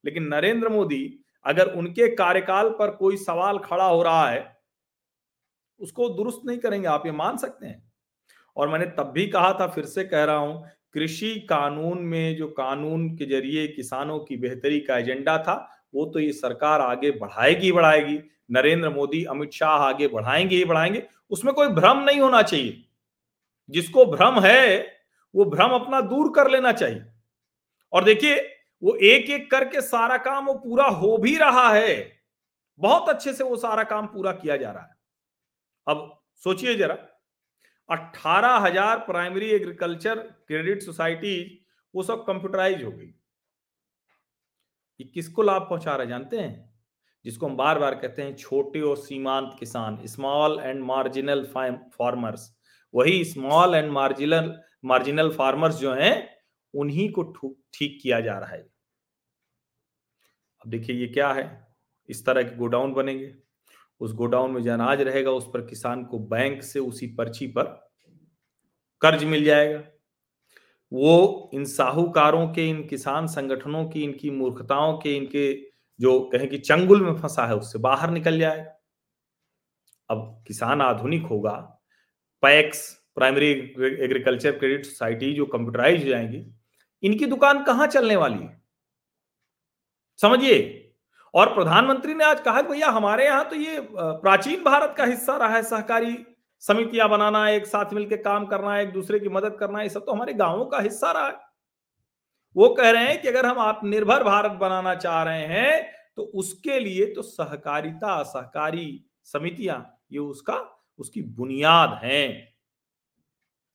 लेकिन 0.06 0.24
नरेंद्र 0.24 0.70
मोदी, 0.70 1.20
अगर 1.46 1.68
उनके 1.68 2.16
कार्यकाल 2.16 2.70
पर 2.70 2.92
कोई 2.92 3.18
सवाल 3.18 3.60
खड़ा 3.60 3.86
हो 3.86 4.04
रहा 4.04 4.30
है 4.30 4.55
उसको 5.80 6.10
दुरुस्त 6.10 6.42
नहीं 6.46 6.58
करेंगे, 6.58 6.88
आप 6.88 7.06
ये 7.06 7.12
मान 7.12 7.38
सकते 7.38 7.66
हैं। 7.66 7.92
और 8.58 8.70
मैंने 8.70 8.86
तब 8.86 9.12
भी 9.14 9.28
कहा 9.28 9.54
था, 9.54 9.68
फिर 9.68 9.86
से 9.86 10.04
कह 10.04 10.24
रहा 10.24 10.36
हूँ, 10.36 10.68
कृषि 10.94 11.48
कानून 11.50 11.98
में 11.98 12.36
जो 12.36 12.48
कानून 12.48 13.10
के 13.10 13.26
ज़रिए 13.26 13.68
किसानों 13.68 14.20
की 14.20 14.38
बेहतरी 14.38 14.80
का 14.80 14.98
एजेंडा 14.98 15.38
था, 15.38 15.86
वो 15.96 16.06
तो 16.06 16.20
ये 16.20 16.32
सरकार 16.32 16.82
आगे 16.82 17.12
बढ़ाएगी 17.12 17.72
बढ़ाएगी, 17.72 18.20
नरेंद्र 18.52 18.90
मोदी, 18.90 19.24
अमित 19.24 19.52
शाह 19.52 19.70
आगे 19.70 20.08
बढ़ाएँगे 20.08 20.56
ही 20.56 20.66
बढ़ाएँगे, 20.66 21.08
उसमें 21.30 21.54
कोई 21.54 21.68
भ्रम 21.68 22.00
नहीं 22.00 22.20
होना 22.20 22.42
चाहिए। 22.42 22.86
जिसको 23.70 24.06
भ्रम 24.06 24.40
है, 24.40 24.88
वो 25.36 25.46
भ्रम 25.46 25.70
अपना 25.70 26.02
दूर 26.02 26.34
कर 26.36 26.52
लेना 26.52 26.72
चाहिए। 26.72 27.06
और 27.94 28.04
देखिए, 28.04 28.36
वो 28.84 28.96
एक 28.96 29.30
एक 29.30 29.52
करके 29.52 29.82
सारा 29.82 30.18
काम 30.18 30.46
वो 30.46 30.54
पूरा 30.54 30.86
हो 30.86 31.18
भी 31.18 31.38
रहा 31.38 31.74
है, 31.74 32.12
बहुत 32.80 33.10
अच्छे 33.10 33.34
से 33.34 33.44
वो 33.44 33.56
सारा 33.56 33.84
काम 33.84 34.08
पूरा 34.08 34.32
किया 34.32 34.58
जा 34.58 34.72
रहा 34.72 34.84
है। 34.84 34.96
अब 35.88 36.22
सोचिए 36.44 36.76
जरा, 36.76 36.96
अट्ठारह 37.90 38.56
हज़ार 38.58 39.00
प्राइमरी 39.00 39.50
एग्रीकल्चर 39.52 40.20
क्रेडिट 40.48 40.82
सोसाइटी 40.82 41.62
वो 41.94 42.04
सब 42.04 42.26
कंप्यूटराइज 42.28 42.84
हो 42.84 42.92
गई। 42.92 43.14
ये 45.00 45.06
किसको 45.06 45.42
लाभ 45.42 45.62
पहुँचा 45.62 45.96
रहे 45.96 46.08
जानते 46.08 46.40
हैं? 46.40 46.74
जिसको 47.26 47.48
हम 47.48 47.56
बार 47.58 47.80
बार 47.80 47.96
कहते 47.96 48.22
हैं, 48.22 48.36
छोटे 48.36 48.82
और 48.82 48.98
सीमांत 48.98 49.56
किसान 49.60 49.98
स्मॉल 50.06 50.60
एंड 50.60 50.84
मार्जिनल 50.84 51.44
फार्मर्स 51.46 52.52
वही 52.94 53.24
small 53.26 53.76
and 53.76 53.92
marginal 53.92 54.54
marginal 54.86 55.32
farmers 55.32 55.76
जो 55.76 55.94
हैं, 55.94 56.38
उन्हीं 56.74 57.12
को 57.12 57.24
ठीक 57.74 58.00
किया 58.02 58.20
जा 58.22 58.38
रहा 58.40 58.50
है। 58.50 58.62
अब 60.62 60.70
देखिए 60.70 60.96
ये 60.96 61.08
क्या 61.08 61.32
है? 61.34 61.46
इस 62.10 62.26
तरह 62.26 62.44
के 62.44 62.56
गोडाउन 62.56 62.94
बनेंगे। 62.94 63.34
उस 64.00 64.14
गोडाउन 64.14 64.52
में 64.52 64.64
जो 64.64 64.74
अनाज 64.74 65.02
रहेगा 65.02 65.32
उस 65.32 65.46
पर 65.46 65.62
किसान 65.62 66.06
को 66.06 66.20
बैंक 66.20 66.64
से 66.64 66.80
उसी 66.80 67.08
पर्ची 67.08 67.48
पर 67.48 67.64
कर्ज 69.02 69.24
मिल 69.24 69.44
जाएगा। 69.44 69.84
वो 70.94 71.52
इन 71.54 71.66
साहूकारों 71.66 72.48
के, 72.48 72.70
इन 72.70 72.88
किसान 72.88 73.28
संगठनों 73.28 73.86
की, 73.86 74.04
इनकी 74.04 74.32
मूर्खताओं 74.32 74.98
के, 74.98 75.16
इनके 75.16 75.54
जो 76.00 76.20
कहें 76.20 76.50
कि 76.50 76.58
चंगुल 76.58 77.04
में 77.04 77.16
फंसा 77.16 77.48
है, 77.48 77.56
उससे 77.56 77.80
बाहर 77.80 78.10
निकल 78.10 78.40
जाएगा 78.40 78.72
अब 80.10 80.44
किसान 80.48 80.82
आधुनिक 80.82 81.24
होगा। 81.24 81.52
PACS, 82.42 83.06
primary 83.16 83.52
agriculture 84.04 84.52
credit 84.52 84.86
society 84.86 85.34
जो 85.34 85.46
कंप्यूटराइज 85.46 86.04
हो 86.04 86.10
जाएँगी, 86.10 86.54
इनकी 87.04 87.26
दुकान 87.26 87.64
कहाँ 87.64 87.88
चलने 87.88 88.16
वाली 88.16 88.44
है? 88.44 88.62
समझिए? 90.18 90.85
और 91.36 91.54
प्रधानमंत्री 91.56 92.14
ने 92.14 92.24
आज 92.24 92.40
कहा 92.40 92.62
कि 92.62 92.68
भैया, 92.68 92.90
हमारे 92.90 93.26
यहाँ 93.26 93.50
तो 93.50 93.56
ये 93.56 93.80
प्राचीन 93.92 94.64
भारत 94.64 94.94
का 94.98 95.06
हिस्सा 95.06 95.36
रहा 95.38 95.56
है, 95.56 95.64
सहकारी 95.64 96.18
समितियाँ 96.64 97.10
बनाना, 97.10 97.50
एक 97.50 97.66
साथ 97.66 97.94
मिलकर 97.94 98.18
काम 98.18 98.46
करना, 98.46 98.80
एक 98.80 98.92
दूसरे 98.92 99.20
की 99.20 99.30
मदद 99.30 99.58
करना, 99.60 99.82
ये 99.82 99.90
सब 99.90 100.06
तो 100.06 100.12
हमारे 100.12 100.34
गाँवों 100.34 100.66
का 100.66 100.80
हिस्सा 100.80 101.12
रहा 101.12 101.28
है। 101.28 101.38
वो 102.56 102.70
कह 102.70 102.90
रहे 102.90 103.08
हैं 103.08 103.22
कि 103.22 103.28
अगर 103.28 103.46
हम 103.46 103.60
आत्मनिर्भर 103.60 104.24
भारत 104.24 104.52
बनाना 104.52 104.96
चाह 104.96 105.22
रहे 105.24 105.46
हैं 105.46 105.94
तो 106.18 106.24
उसके 106.24 106.80
लिए 106.80 107.06
तो 107.06 107.22
सहकारिता, 107.22 108.22
सहकारी 108.24 109.06
समितियाँ, 109.24 109.80
ये 110.12 110.20
उसका, 110.20 110.60
उसकी 111.00 111.22
बुनियाद 111.22 112.00
है। 112.04 112.28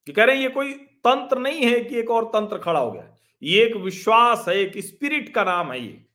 कि 0.07 0.13
कह 0.13 0.25
रहे 0.25 0.37
हैं, 0.37 0.43
ये 0.43 0.49
कोई 0.49 0.73
तंत्र 1.05 1.39
नहीं 1.39 1.63
है 1.63 1.81
कि 1.81 1.99
एक 1.99 2.11
और 2.11 2.25
तंत्र 2.27 2.59
खड़ा 2.59 2.81
हो 2.81 2.91
गया। 2.91 3.17
ये 3.43 3.63
एक 3.65 3.77
विश्वास 3.77 4.45
है, 4.49 4.57
एक 4.57 4.79
स्पिरिट 4.79 5.35
का 5.35 5.45
नाम 5.45 5.73
है 5.73 5.81
ये। 5.81 6.07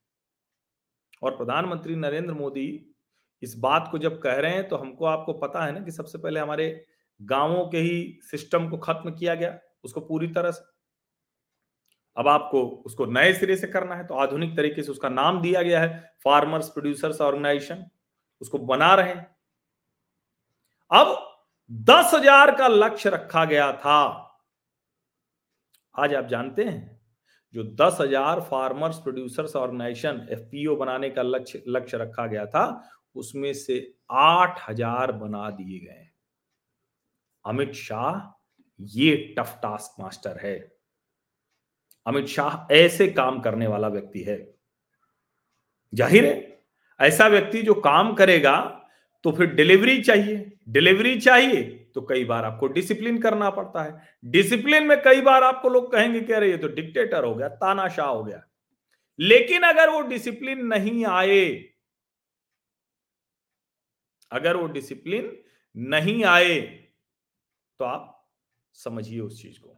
और 1.26 1.36
प्रधानमंत्री 1.38 1.96
नरेंद्र 1.98 2.34
मोदी 2.34 2.68
इस 3.44 3.56
बात 3.60 3.88
को 3.92 3.98
जब 3.98 4.22
कह 4.22 4.36
रहे 4.36 4.54
हैं 4.54 4.68
तो 4.68 4.78
हमको 4.78 5.06
आपको 5.06 5.34
पता 5.36 5.66
है 5.66 5.72
ना 5.72 5.80
कि 5.80 5.92
सबसे 5.92 6.18
पहले 6.18 6.40
हमारे 6.40 6.86
गाँवों 7.20 7.66
के 7.68 7.78
ही 7.80 8.20
सिस्टम 8.24 8.70
को 8.70 8.78
खत्म 8.78 9.12
किया 9.12 9.36
गया, 9.36 9.58
उसको 9.84 10.02
पूरी 10.02 10.28
तरह 10.30 10.52
से। 10.52 10.64
अब 12.18 12.28
आपको 12.28 12.64
उसको 12.86 13.06
नए 13.08 13.34
सिरे 13.34 13.56
से 13.58 13.68
करना 13.68 13.96
है 13.96 14.06
तो 14.08 14.16
आधुनिक 14.16 14.56
तरीके 14.58 14.84
से 14.84 14.92
उसका 14.92 15.10
नाम 15.10 15.42
दिया 15.42 15.62
गया 15.62 15.80
है, 15.82 16.18
फार्मर्स 16.26 16.70
प्रोड्यूसर्स 16.70 17.22
ऑर्गेनाइजेशन, 17.22 17.86
उसको 18.42 18.58
बना 18.60 18.94
रहे 18.96 19.10
हैं। 19.10 19.36
अब 20.92 21.18
दस 21.72 22.14
हज़ार 22.14 22.56
का 22.56 22.68
लक्ष्य 22.68 23.10
रखा 23.10 23.46
गया 23.46 23.72
था। 23.74 24.02
आज 25.96 26.14
आप 26.16 26.28
जानते 26.28 26.64
हैं 26.64 26.95
जो 27.56 27.64
दस 27.76 27.98
हज़ार 28.02 28.40
फार्मर्स, 28.42 28.98
प्रोड्यूसर्स, 29.00 29.56
ऑर्गेनाइजेशन, 29.56 30.28
एफपीओ 30.32 30.76
बनाने 30.76 31.10
का 31.10 31.22
लक्ष्य 31.24 31.62
लक्ष्य 31.68 31.98
रखा 31.98 32.26
गया 32.28 32.46
था, 32.46 32.92
उसमें 33.16 33.54
से 33.56 33.78
आठ 34.12 34.60
हज़ार 34.70 35.12
बना 35.14 35.50
दिए 35.52 35.80
गए 35.80 36.08
अमित 37.46 37.74
शाह, 37.74 38.22
ये 38.80 39.16
टफ 39.38 39.58
टास्क 39.62 40.02
मास्टर 40.02 40.40
है। 40.44 40.56
अमित 42.06 42.26
शाह 42.28 42.74
ऐसे 42.74 43.08
काम 43.10 43.40
करने 43.40 43.68
वाला 43.68 43.88
व्यक्ति 43.88 44.22
है। 44.22 44.38
ज़ाहिर 45.94 46.26
है, 46.26 46.62
ऐसा 47.00 47.28
व्यक्ति 47.28 47.62
जो 47.62 47.74
काम 47.82 48.14
करेगा 48.16 48.58
तो 49.26 49.32
फिर 49.32 49.54
डिलीवरी 49.56 50.02
चाहिए 50.02 50.52
डिलीवरी 50.70 51.20
चाहिए। 51.22 51.64
तो 51.96 52.02
कई 52.02 52.26
बार 52.26 52.46
आपको 52.46 52.68
डिसिप्लिन 52.68 53.22
करना 53.22 53.50
पड़ता 53.50 53.84
है। 53.84 54.02
डिसिप्लिन 54.26 54.88
में 54.88 54.98
कई 55.04 55.22
बार 55.22 55.44
आपको 55.44 55.70
लोग 55.70 55.92
कहेंगे 55.92 56.22
कह 56.22 56.38
रहे 56.38 56.50
ये 56.52 56.58
तो 56.58 56.68
डिक्टेटर 56.68 57.24
हो 57.24 57.36
गया, 57.36 57.48
तानाशाह 57.50 58.08
हो 58.08 58.24
गया। 58.24 58.44
लेकिन 59.20 59.64
अगर 59.64 59.90
वो 59.90 60.02
डिसिप्लिन 60.02 60.66
नहीं 60.66 61.06
आए, 61.06 61.46
अगर 64.32 64.56
वो 64.56 64.68
डिसिप्लिन 64.68 65.38
नहीं 65.76 66.24
आए 66.24 66.60
तो 67.80 67.86
आप 67.86 68.12
समझिए 68.76 69.20
उस 69.20 69.42
चीज़ 69.42 69.60
को 69.60 69.70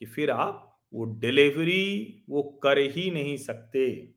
कि 0.00 0.06
फिर 0.06 0.30
आप 0.30 0.80
वो 0.94 1.04
डिलीवरी 1.20 2.24
वो 2.28 2.42
कर 2.62 2.78
ही 2.78 3.10
नहीं 3.10 3.36
सकते। 3.36 4.14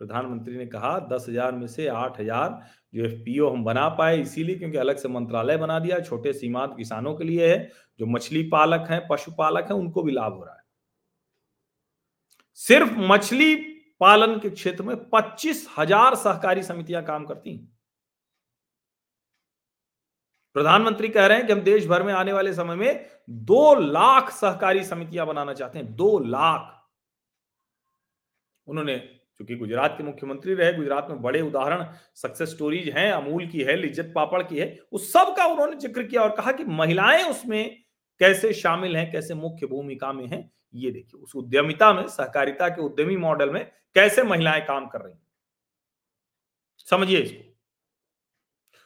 प्रधानमंत्री 0.00 0.56
ने 0.56 0.66
कहा, 0.66 0.98
दस 1.08 1.26
हज़ार 1.28 1.52
में 1.52 1.66
से 1.66 1.86
आठ 1.88 2.20
हज़ार 2.20 2.60
जो 2.94 3.04
एफपीओ 3.04 3.48
हम 3.50 3.64
बना 3.64 3.88
पाए, 3.90 4.20
इसीलिए 4.20 4.58
क्योंकि 4.58 4.78
अलग 4.78 4.96
से 4.96 5.08
मंत्रालय 5.08 5.56
बना 5.56 5.78
दिया 5.78 5.98
छोटे 6.00 6.32
सीमांत 6.32 6.74
किसानों 6.76 7.14
के 7.14 7.24
लिए 7.24 7.48
है, 7.48 7.70
जो 8.00 8.06
मछली 8.06 8.42
पालक 8.48 8.86
हैं 8.90 9.06
पशुपालक 9.08 9.64
हैं, 9.64 9.78
उनको 9.78 10.02
भी 10.02 10.12
लाभ 10.12 10.32
हो 10.32 10.44
रहा 10.44 10.54
है। 10.54 10.62
सिर्फ़ 12.60 12.92
मछली 13.08 13.54
पालन 14.00 14.38
के 14.38 14.50
क्षेत्र 14.50 14.84
में 14.84 14.96
पच्चीस 15.10 15.66
हज़ार 15.78 16.14
सहकारी 16.16 16.62
समितियाँ 16.62 17.02
काम 17.04 17.24
करती 17.26 17.56
हैं। 17.56 17.66
प्रधानमंत्री 20.56 21.08
कह 21.08 21.26
रहे 21.26 21.38
हैं 21.38 21.46
कि 21.46 21.52
हम 21.52 21.60
देश 21.62 21.86
भर 21.86 22.02
में 22.02 22.12
आने 22.14 22.32
वाले 22.32 22.52
समय 22.52 22.76
में 22.76 23.06
दो 23.30 23.74
लाख 23.74 24.30
सहकारी 24.30 24.84
समितियाँ 24.84 25.26
बनाना 25.26 25.52
चाहते 25.54 25.78
हैं, 25.78 25.94
दो 25.96 26.18
लाख। 26.18 26.74
उन्होंने 28.68 28.96
क्योंकि 29.38 29.56
गुजरात 29.56 29.94
के 29.98 30.04
मुख्यमंत्री 30.04 30.54
रहे, 30.54 30.72
गुजरात 30.72 31.06
में 31.10 31.22
बड़े 31.22 31.40
उदाहरण 31.40 31.86
सक्सेस 32.14 32.48
स्टोरीज 32.50 32.88
हैं, 32.88 33.12
अमूल 33.12 33.46
की 33.46 33.60
है, 33.60 33.76
लिज्जत 33.76 34.12
पापड़ 34.14 34.42
की 34.42 34.58
है, 34.58 34.78
उस 34.92 35.12
सब 35.12 35.34
का 35.36 35.46
उन्होंने 35.46 35.76
ज़िक्र 35.76 36.02
किया 36.02 36.22
और 36.22 36.36
कहा 36.36 36.52
कि 36.52 36.64
महिलाएँ 36.64 37.24
उसमें 37.24 37.84
कैसे 38.20 38.52
शामिल 38.52 38.96
हैं, 38.96 39.12
कैसे 39.12 39.34
मुख्य 39.34 39.66
भूमिका 39.66 40.12
में 40.12 40.26
हैं, 40.26 40.50
ये 40.74 40.90
देखिए, 40.90 41.20
उस 41.20 41.36
उद्यमिता 41.36 41.92
में, 41.92 42.08
सहकारिता 42.08 42.68
के 42.68 42.82
उद्यमी 42.82 43.16
मॉडल 43.16 43.50
में 43.50 43.70
कैसे 43.94 44.22
महिलाएँ 44.22 44.60
काम 44.60 44.86
कर 44.86 45.00
रही 45.00 45.12
हैं। 45.12 45.22
समझिए 46.90 47.18
इसको। 47.18 47.54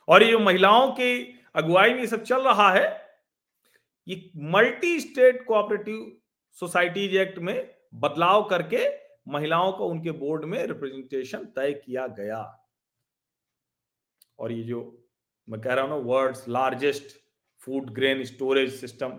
और 0.09 0.23
ये 0.23 0.31
जो 0.31 0.39
महिलाओं 0.39 0.91
की 0.93 1.41
अगुवाई 1.55 1.95
में 1.95 2.07
सब 2.07 2.23
चल 2.23 2.43
रहा 2.43 2.73
है, 2.73 3.17
ये 4.09 4.31
multi 4.37 5.01
state 5.01 5.45
cooperative 5.47 6.17
societies 6.53 7.17
act 7.17 7.39
में 7.39 7.75
बदलाव 7.95 8.45
करके 8.45 9.02
महिलाओं 9.27 9.73
को 9.73 9.87
उनके 9.89 10.11
बोर्ड 10.11 10.45
में 10.45 10.63
रिप्रेजेंटेशन 10.67 11.45
तय 11.57 11.73
किया 11.75 12.07
गया। 12.07 12.41
और 14.39 14.53
ये 14.53 14.63
जो 14.63 14.81
मैं 15.49 15.61
कह 15.61 15.75
रहा 15.75 15.85
हूँ 15.85 15.91
ना 15.91 15.97
world's 16.07 16.49
largest 16.49 17.17
food 17.63 17.91
grain 17.91 18.25
storage 18.25 18.73
system 18.75 19.19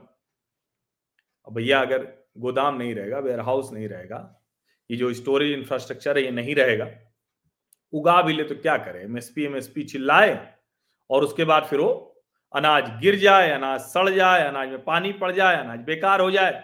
भैया 1.48 1.79
अगर 1.81 2.03
गोदाम 2.38 2.75
नहीं 2.77 2.93
रहेगा 2.95 3.19
वेयर 3.19 3.39
हाउस 3.39 3.72
नहीं 3.72 3.88
रहेगा, 3.88 4.19
ये 4.89 4.98
जो 4.98 5.13
स्टोरेज 5.13 5.51
इंफ्रास्ट्रक्चर 5.51 6.17
है, 6.17 6.24
ये 6.24 6.31
नहीं 6.31 6.55
रहेगा, 6.55 6.88
उगा 7.93 8.22
भी 8.22 8.33
ले 8.33 8.43
तो 8.43 8.55
क्या 8.55 8.77
करे? 8.77 9.01
एमएसपी 9.01 9.43
एमएसपी 9.45 9.83
चिल्लाए, 9.83 10.55
और 11.10 11.24
उसके 11.24 11.45
बाद 11.45 11.65
फिर 11.65 11.79
वो 11.79 11.91
अनाज 12.53 12.89
गिर 13.01 13.15
जाए, 13.15 13.50
अनाज 13.51 13.79
सड़ 13.81 14.10
जाए, 14.10 14.48
अनाज 14.48 14.69
में 14.69 14.83
पानी 14.83 15.12
पड़ 15.13 15.31
जाए, 15.31 15.55
अनाज 15.57 15.79
बेकार 15.79 16.22
हो 16.22 16.31
जाए। 16.31 16.63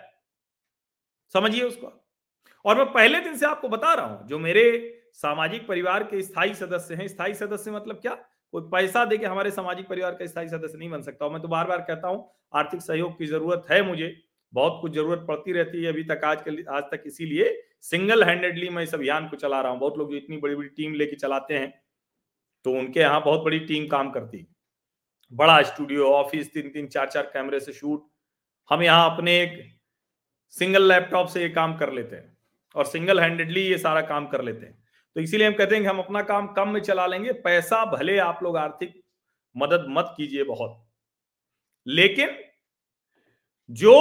समझिए 1.35 1.63
उसको 1.63 1.91
और 2.65 2.77
मैं 2.77 2.85
पहले 2.93 3.19
दिन 3.21 3.35
से 3.37 3.45
आपको 3.45 3.69
बता 3.69 3.93
रहा 3.93 4.05
हूँ, 4.05 4.27
जो 4.27 4.39
मेरे 4.39 4.95
सामाजिक 5.13 5.67
परिवार 5.67 6.03
के 6.03 6.21
स्थायी 6.21 6.53
सदस्य 6.55 6.95
हैं, 6.95 7.07
स्थायी 7.07 7.33
सदस्य 7.35 7.71
मतलब 7.71 7.99
क्या? 8.01 8.13
कोई 8.53 8.61
पैसा 8.71 9.03
दे 9.05 9.17
के 9.17 9.25
हमारे 9.25 9.51
सामाजिक 9.51 9.87
परिवार 9.87 10.13
का 10.13 10.25
स्थायी 10.27 10.47
सदस्य 10.49 10.77
नहीं 10.77 10.89
बन 10.89 11.01
सकता 11.01 11.29
मैं 11.29 11.41
तो 11.41 11.47
बार 11.47 11.67
बार 11.67 11.81
कहता 11.81 12.07
हूँ, 12.07 12.29
आर्थिक 12.53 12.81
सहयोग 12.81 13.17
की 13.17 13.25
ज़रूरत 13.27 13.65
है 13.71 13.81
मुझे, 13.83 14.15
बहुत 14.53 14.77
कुछ 14.81 14.93
ज़रूरत 14.93 15.25
पड़ती 15.27 15.51
रहती 15.53 15.83
है 15.83 15.91
अभी 15.91 16.03
तक 16.05 16.21
आज 16.25 16.41
के 16.41 16.63
आज 16.67 16.83
तक 16.91 17.03
इसीलिए 17.07 17.51
सिंगल 17.83 18.23
हैंडेडली 18.23 18.69
मैं 18.69 18.83
इस 18.83 18.93
अभियान 18.93 19.27
को 19.29 19.35
चला 19.37 19.59
रहा 19.61 19.71
हूँ। 19.71 19.79
बहुत 19.79 19.97
लोग 19.97 20.11
जो 20.11 20.17
इतनी 20.17 20.37
बड़ी 20.37 20.55
बड़ी 20.55 20.67
टीम 20.69 20.93
लेके 20.93 21.15
चलाते 21.15 21.53
हैं 21.53 21.73
तो 22.65 22.71
उनके 22.73 22.99
यहाँ 22.99 23.21
बहुत 23.23 23.43
बड़ी 23.43 23.59
टीम 23.61 23.87
काम 23.87 24.09
करती 24.11 24.37
है। 24.37 24.45
बड़ा 25.31 25.61
स्टूडियो, 25.63 26.05
ऑफ़िस 26.05 26.53
तीन 26.53 26.69
तीन 26.69 26.87
चार 26.87 27.07
चार 27.07 27.29
कैमरे 27.33 27.59
से 27.59 27.73
शूट, 27.73 28.03
हम 28.69 28.83
यहाँ 28.83 29.09
अपने 29.11 29.39
एक 29.41 29.61
सिंगल 30.53 30.87
लैपटॉप 30.87 31.27
से 31.27 31.41
ये 31.41 31.49
काम 31.51 31.77
कर 31.77 31.93
लेते 31.93 32.15
हैं। 32.15 32.37
और 32.79 32.85
सिंगल 32.85 33.19
हैंडेडली 33.19 33.61
ये 33.61 33.77
सारा 33.77 34.01
काम 34.03 34.27
कर 34.27 34.41
लेते 34.43 34.65
हैं। 34.65 34.77
तो 35.15 35.21
इसीलिए 35.21 35.47
हम 35.47 35.53
कहते 35.53 35.75
हैं 35.75 35.83
कि 35.83 35.89
हम 35.89 35.99
अपना 35.99 36.21
काम 36.23 36.47
कम 36.53 36.69
में 36.69 36.79
चला 36.81 37.05
लेंगे 37.07 37.31
पैसा 37.43 37.83
भले 37.87 38.17
आप 38.19 38.39
लोग 38.43 38.57
आर्थिक 38.57 39.01
मदद 39.55 39.85
मत 39.89 40.13
कीजिए 40.17 40.43
बहुत 40.43 40.77
लेकिन 41.87 42.35
जो 43.69 43.95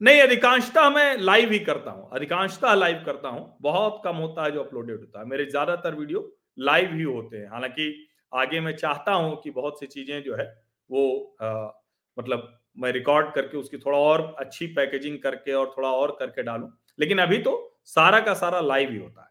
नहीं 0.00 0.20
अधिकांशतः 0.20 0.88
मैं 0.90 1.16
लाइव 1.18 1.50
ही 1.52 1.58
करता 1.58 1.90
हूँ 1.90 2.08
अधिकांशतः 2.12 2.74
लाइव 2.74 3.02
करता 3.06 3.28
हूँ 3.28 3.56
बहुत 3.62 4.00
कम 4.04 4.16
होता 4.16 4.44
है 4.44 4.50
जो 4.50 4.62
अपलोडेड 4.62 5.00
होता 5.00 5.20
है। 5.20 5.26
मेरे 5.26 5.44
ज़्यादातर 5.44 5.94
वीडियो 5.94 6.20
लाइव 6.58 6.94
ही 6.94 7.02
होते 7.02 7.36
हैं। 7.36 7.48
हालाँकि 7.50 8.08
आगे 8.32 8.60
मैं 8.60 8.74
चाहता 8.76 9.12
हूँ 9.12 9.40
कि 9.42 9.50
बहुत 9.50 9.80
सी 9.80 9.86
चीज़ें 9.86 10.22
जो 10.22 10.36
है 10.36 10.44
वो 10.90 11.36
आ, 11.42 11.68
मतलब 12.16 12.48
मैं 12.78 12.92
रिकॉर्ड 12.92 13.32
करके 13.34 13.56
उसकी 13.56 13.78
थोड़ा 13.78 13.98
और 13.98 14.34
अच्छी 14.38 14.66
पैकेजिंग 14.74 15.18
करके 15.18 15.52
और 15.52 15.72
थोड़ा 15.76 15.90
और 15.90 16.16
करके 16.18 16.42
डालूं। 16.42 16.68
लेकिन 16.98 17.18
अभी 17.18 17.38
तो 17.38 17.52
सारा 17.88 18.20
का 18.20 18.34
सारा 18.34 18.60
लाइव 18.60 18.90
ही 18.90 18.98
होता 18.98 19.22
है। 19.22 19.30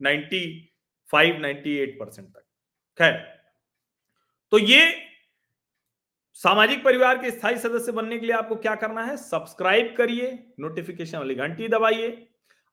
Ninety 0.00 0.72
five 1.10 1.38
ninety 1.38 1.76
eight 1.78 1.98
percent 2.00 2.28
तक। 2.28 2.44
खैर 2.98 3.12
तो 4.52 4.58
ये 4.58 4.90
सामाजिक 6.38 6.82
परिवार 6.84 7.18
के 7.18 7.30
स्थायी 7.30 7.56
सदस्य 7.58 7.92
बनने 7.92 8.18
के 8.18 8.26
लिए 8.26 8.34
आपको 8.34 8.56
क्या 8.56 8.74
करना 8.74 9.04
है? 9.04 9.16
सब्सक्राइब 9.16 9.94
करिए 9.98 10.32
नोटिफिकेशन 10.60 11.18
वाली 11.18 11.34
घंटी 11.34 11.68
दबाइए, 11.68 12.08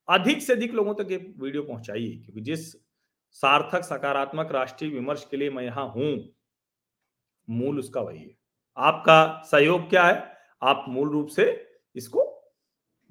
अधिक 0.08 0.42
से 0.42 0.54
अधिक 0.54 0.74
लोगों 0.74 0.94
तक 0.96 1.12
ये 1.12 1.18
वीडियो 1.38 1.64
पहुंचाइए, 1.64 2.16
क्योंकि 2.16 2.42
जिस 2.42 2.72
सार्थक, 3.36 3.84
सकारात्मक, 3.84 4.52
राष्ट्रीय 4.52 4.92
विमर्श 4.92 5.26
के 5.32 5.38
लिए 5.38 5.50
मैं 5.50 5.64
यहाँ 5.64 5.88
हूँ, 5.88 6.34
मूल 7.48 7.80
उसका 7.80 8.02
वही 8.02 8.20
है। 8.20 8.36
आपका 8.78 9.42
सहयोग 9.46 9.90
क्या 9.90 10.04
है? 10.04 10.38
आप 10.62 10.86
मूल 10.90 11.10
रूप 11.10 11.28
से 11.30 11.46
इसको 11.96 12.24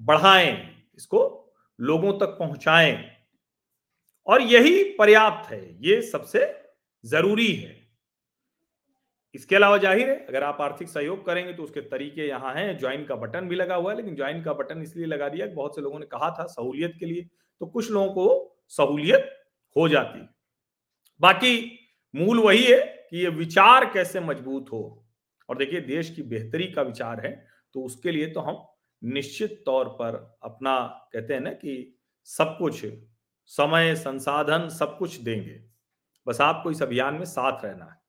बढ़ाएँ, 0.01 0.53
इसको 0.97 1.46
लोगों 1.79 2.13
तक 2.19 2.37
पहुंचाएँ। 2.39 2.99
और 4.27 4.43
यही 4.43 4.83
पर्याप्त 4.93 5.51
है, 5.51 5.61
ये 5.81 6.01
सबसे 6.03 6.47
ज़रूरी 7.05 7.53
है। 7.53 7.75
इसके 9.35 9.57
अलावा 9.57 9.79
ज़ाहिर 9.79 10.09
है, 10.09 10.17
अगर 10.19 10.43
आप 10.45 10.61
आर्थिक 10.61 10.89
सहयोग 10.89 11.25
करेंगे 11.27 11.53
तो 11.53 11.63
उसके 11.63 11.81
तरीके 11.83 12.27
यहाँ 12.29 12.55
हैं। 12.55 12.77
ज्वाइन 12.79 13.05
का 13.05 13.15
बटन 13.17 13.49
भी 13.49 13.57
लगा 13.57 13.75
हुआ 13.75 13.91
है, 13.91 13.97
लेकिन 13.97 14.15
ज्वाइन 14.17 14.43
का 14.43 14.53
बटन 14.55 14.83
इसलिए 14.83 15.07
लगा 15.07 15.29
दिया 15.29 15.47
बहुत 15.49 15.77
से 15.77 15.83
लोगों 15.83 15.99
ने 15.99 16.07
कहा 16.07 16.31
था 16.31 16.47
सहूलियत 16.47 16.95
के 17.01 17.07
लिए 17.07 17.29
तो 17.61 17.67
कुछ 17.67 17.91
लोगों 17.91 18.13
को 18.15 18.59
सहूलियत 18.73 19.31
हो 19.77 19.89
जाती। 19.89 20.21
बाकी 21.21 21.79
मूल 22.15 22.41
वही 22.41 22.65
है 22.65 22.81
कि 23.11 23.19
ये 23.19 23.29
विचार 23.31 23.85
कैसे 23.93 24.21
मज़बूत 24.21 24.73
हो। 24.73 25.03
और 25.49 25.59
देखिए, 25.59 25.81
देश 25.83 26.11
की 26.11 26.23
बेहतरी 26.25 26.67
का 26.69 26.83
विचार 26.83 27.27
है 27.27 27.33
तो 27.75 27.83
उसके 27.83 28.11
लिए 28.11 28.27
तो 28.29 28.41
हम 28.41 28.55
निश्चित 29.05 29.63
तौर 29.67 29.89
पर 29.89 30.39
अपना, 30.43 31.09
कहते 31.13 31.35
हैं 31.35 31.41
ना 31.41 31.51
कि 31.51 31.99
सब 32.25 32.57
कुछ, 32.59 32.87
समय, 33.47 33.95
संसाधन 33.97 34.69
सब 34.69 34.99
कुछ 34.99 35.17
देंगे। 35.17 35.65
बस 36.27 36.41
आपको 36.41 36.71
इस 36.71 36.83
अभियान 36.83 37.15
में 37.15 37.25
साथ 37.25 37.65
रहना 37.65 37.85
है। 37.85 38.01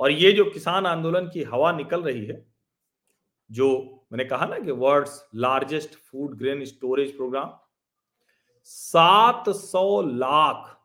और 0.00 0.10
ये 0.10 0.32
जो 0.32 0.44
किसान 0.44 0.86
आंदोलन 0.86 1.28
की 1.28 1.42
हवा 1.42 1.72
निकल 1.72 2.02
रही 2.02 2.26
है, 2.26 2.52
जो 3.50 3.94
मैंने 4.12 4.24
कहा 4.24 4.46
ना 4.46 4.58
कि 4.58 4.70
world's 4.70 5.28
largest 5.34 5.94
food 5.94 6.38
grain 6.38 6.64
storage 6.64 7.16
program 7.16 7.58
सात 8.64 9.48
सौ 9.48 10.02
लाख, 10.02 10.80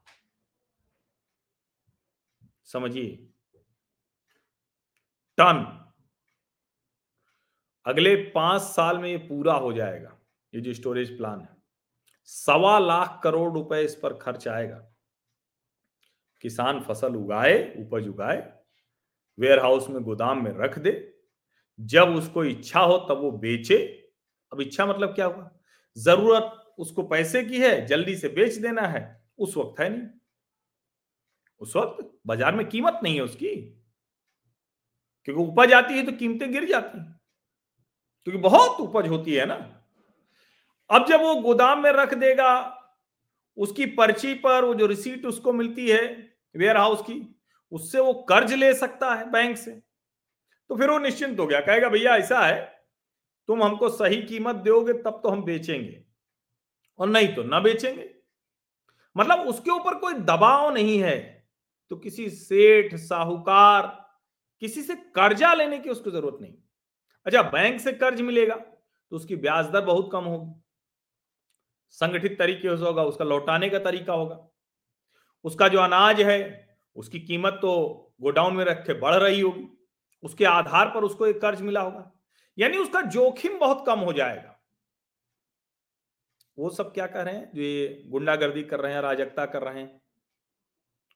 समझिए, 2.63 3.29
टन 5.37 5.82
अगले 7.85 8.15
पाँच 8.31 8.61
साल 8.61 8.97
में 8.97 9.09
ये 9.09 9.17
पूरा 9.19 9.53
हो 9.53 9.71
जाएगा। 9.73 10.17
ये 10.53 10.61
जो 10.61 10.73
स्टोरेज 10.73 11.17
प्लान 11.17 11.39
है, 11.41 11.49
सवा 12.29 12.77
लाख 12.79 13.19
करोड़ 13.23 13.51
रुपए 13.53 13.81
इस 13.81 13.95
पर 13.95 14.13
खर्च 14.13 14.47
आएगा। 14.47 14.77
किसान 16.43 16.79
फ़सल 16.79 17.15
उगाए, 17.15 17.57
उपज 17.79 18.07
उगाए 18.07 18.51
वेयर 19.37 19.59
हाउस 19.59 19.89
में 19.89 20.01
गोदाम 20.03 20.43
में 20.43 20.51
रख 20.53 20.77
दे, 20.79 20.91
जब 21.79 22.15
उसको 22.15 22.43
इच्छा 22.45 22.79
हो 22.79 22.97
तब 23.09 23.21
वो 23.21 23.31
बेचे। 23.31 23.77
अब 24.51 24.61
इच्छा 24.61 24.85
मतलब 24.85 25.13
क्या 25.15 25.25
हुआ? 25.25 25.49
ज़रूरत 25.97 26.75
उसको 26.79 27.03
पैसे 27.03 27.43
की 27.43 27.59
है, 27.59 27.85
जल्दी 27.85 28.15
से 28.15 28.29
बेच 28.29 28.53
देना 28.55 28.81
है, 28.81 29.23
उस 29.37 29.57
वक्त 29.57 29.79
है 29.79 29.89
नहीं। 29.89 30.07
उस 31.61 31.75
वक्त 31.75 32.09
बाज़ार 32.27 32.55
में 32.55 32.67
कीमत 32.69 32.99
नहीं 33.03 33.15
है 33.15 33.21
उसकी। 33.21 33.55
क्योंकि 35.27 35.41
उपज 35.41 35.73
आती 35.73 35.93
है 35.93 36.05
तो 36.05 36.11
कीमतें 36.11 36.51
गिर 36.51 36.65
जाती 36.65 36.97
हैं। 36.97 37.19
क्योंकि 38.23 38.41
बहुत 38.41 38.79
उपज 38.79 39.07
होती 39.07 39.33
है 39.33 39.45
ना। 39.45 39.83
अब 40.89 41.05
जब 41.07 41.21
वो 41.21 41.35
गोदाम 41.35 41.83
में 41.83 41.91
रख 41.91 42.13
देगा, 42.13 42.79
उसकी 43.57 43.85
पर्ची 43.85 44.33
पर 44.33 44.65
वो 44.65 44.75
जो 44.75 44.85
रिसीट 44.85 45.25
उसको 45.25 45.53
मिलती 45.53 45.89
है 45.89 46.33
वेयर 46.55 46.77
हाउस 46.77 47.01
की, 47.01 47.35
उससे 47.71 47.99
वो 47.99 48.13
कर्ज 48.13 48.53
ले 48.53 48.73
सकता 48.73 49.15
है 49.15 49.31
बैंक 49.31 49.57
से। 49.57 49.71
तो 50.69 50.75
फिर 50.75 50.89
वो 50.89 50.99
निश्चिंत 50.99 51.39
हो 51.39 51.47
गया, 51.47 51.59
कहेगा, 51.59 51.89
भैया, 51.89 52.15
ऐसा 52.15 52.39
है, 52.39 52.85
तुम 53.47 53.63
हमको 53.63 53.89
सही 53.89 54.21
कीमत 54.21 54.55
दोगे, 54.55 54.93
तब 54.93 55.19
तो 55.23 55.29
हम 55.29 55.43
बेचेंगे। 55.43 56.03
और 56.99 57.07
नहीं 57.07 57.35
तो 57.35 57.43
ना 57.43 57.59
बेचेंगे। 57.59 58.15
मतलब 59.17 59.39
उसके 59.39 59.71
ऊपर 59.71 59.95
कोई 59.95 60.13
दबाव 60.13 60.73
नहीं 60.73 60.99
है। 60.99 61.47
तो 61.89 61.95
किसी 61.95 62.29
सेठ, 62.29 62.95
साहूकार, 62.95 64.05
किसी 64.59 64.81
से 64.81 64.95
कर्जा 64.95 65.53
लेने 65.53 65.79
की 65.79 65.89
उसको 65.89 66.11
ज़रूरत 66.11 66.37
नहीं। 66.41 66.53
अच्छा 67.25 67.41
बैंक 67.41 67.79
से 67.81 67.93
कर्ज 67.93 68.21
मिलेगा 68.21 68.55
तो 68.55 69.15
उसकी 69.15 69.35
ब्याज 69.35 69.69
दर 69.69 69.81
बहुत 69.81 70.09
कम 70.11 70.23
होगी। 70.23 70.61
संगठित 71.89 72.37
तरीके 72.39 72.77
से 72.77 72.83
होगा, 72.83 73.03
उसका 73.03 73.25
लौटाने 73.25 73.69
का 73.69 73.79
तरीका 73.79 74.13
होगा। 74.13 74.47
उसका 75.45 75.67
जो 75.67 75.79
अनाज 75.79 76.21
है, 76.21 76.77
उसकी 76.95 77.19
कीमत 77.19 77.53
तो 77.53 77.71
गोडाउन 78.21 78.55
में 78.55 78.63
रख 78.65 78.85
के 78.85 78.93
बढ़ 78.93 79.15
रही 79.15 79.39
होगी, 79.41 79.67
उसके 80.23 80.45
आधार 80.45 80.89
पर 80.89 81.03
उसको 81.03 81.27
एक 81.27 81.41
कर्ज 81.41 81.61
मिला 81.61 81.81
होगा। 81.81 82.11
यानी 82.57 82.77
उसका 82.77 83.01
जोखिम 83.01 83.57
बहुत 83.59 83.83
कम 83.87 83.99
हो 83.99 84.13
जाएगा। 84.13 84.59
वो 86.57 86.69
सब 86.69 86.93
क्या 86.93 87.07
कर 87.07 87.25
रहे 87.25 87.35
हैं? 87.35 87.51
जो 87.55 87.61
ये 87.61 88.03
गुंडागर्दी 88.07 88.63
कर 88.63 88.79
रहे 88.79 88.93
हैं 88.93 89.01
राजकता 89.01 89.45
कर 89.45 89.61
रहे 89.63 89.81
हैं 89.81 90.01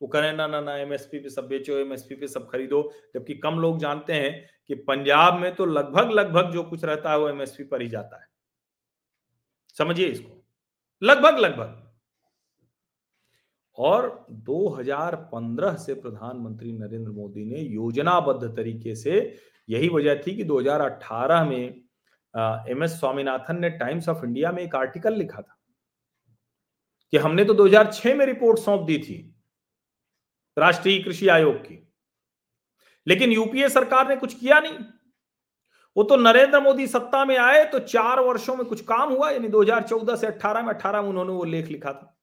वो 0.01 0.07
करें, 0.07 0.33
ना 0.33 0.47
ना 0.47 0.61
ना 0.61 0.77
एमएसपी 0.77 1.19
पे 1.19 1.29
सब 1.29 1.47
बेचो 1.47 1.77
एमएसपी 1.79 2.15
पे 2.15 2.27
सब 2.27 2.49
खरीदो। 2.49 2.91
जबकि 3.13 3.33
कम 3.33 3.59
लोग 3.59 3.79
जानते 3.79 4.13
हैं 4.13 4.49
कि 4.67 4.75
पंजाब 4.75 5.39
में 5.39 5.55
तो 5.55 5.65
लगभग 5.65 6.11
लगभग 6.11 6.51
जो 6.51 6.63
कुछ 6.63 6.83
रहता 6.83 7.11
है 7.11 7.19
वो 7.19 7.29
एमएसपी 7.29 7.63
पर 7.63 7.81
ही 7.81 7.87
जाता 7.87 8.21
है। 8.21 8.27
समझिए 9.77 10.07
इसको। 10.07 10.43
लगभग 11.01 11.37
लगभग। 11.39 11.83
और 13.77 14.25
2015 14.31 15.75
से 15.75 15.93
प्रधानमंत्री 15.93 16.71
नरेंद्र 16.71 17.11
मोदी 17.11 17.45
ने 17.45 17.59
योजनाबद्ध 17.59 18.55
तरीके 18.55 18.95
से 18.95 19.37
यही 19.69 19.89
वजह 19.89 20.15
थी 20.15 20.35
कि 20.35 20.43
2018 20.43 21.43
में 21.45 21.83
एम 22.69 22.83
एस 22.83 22.99
स्वामीनाथन 22.99 23.59
ने 23.59 23.69
टाइम्स 23.69 24.09
ऑफ़ 24.09 24.25
इंडिया 24.25 24.51
में 24.51 24.63
एक 24.63 24.75
आर्टिकल 24.75 25.13
लिखा 25.13 25.41
था 25.41 25.57
कि 27.13 27.17
हमने 27.17 27.45
तो 27.45 27.53
2006 27.53 28.15
में 28.15 28.25
रिपोर्ट 28.25 28.59
सौंप 28.59 28.81
दी 28.81 28.97
थी। 28.97 29.36
राष्ट्रीय 30.57 30.99
कृषि 30.99 31.27
आयोग 31.27 31.55
की। 31.55 31.93
लेकिन 33.07 33.31
यूपीए 33.31 33.69
सरकार 33.69 34.07
ने 34.09 34.15
कुछ 34.15 34.33
किया 34.33 34.59
नहीं। 34.59 34.77
वो 35.97 36.03
तो 36.03 36.15
नरेंद्र 36.15 36.59
मोदी 36.59 36.87
सत्ता 36.87 37.25
में 37.25 37.37
आए 37.37 37.65
तो 37.65 37.79
चार 37.79 38.19
वर्षों 38.19 38.55
में 38.55 38.65
कुछ 38.65 38.81
काम 38.81 39.09
हुआ, 39.09 39.29
यानी 39.29 39.47
2014 39.47 40.15
से 40.15 40.27
18 40.27 40.61
में 40.61 40.69
18 40.69 41.01
में 41.01 41.09
उन्होंने 41.09 41.31
वो 41.31 41.43
लेख 41.43 41.67
लिखा 41.67 41.93
था। 41.93 42.13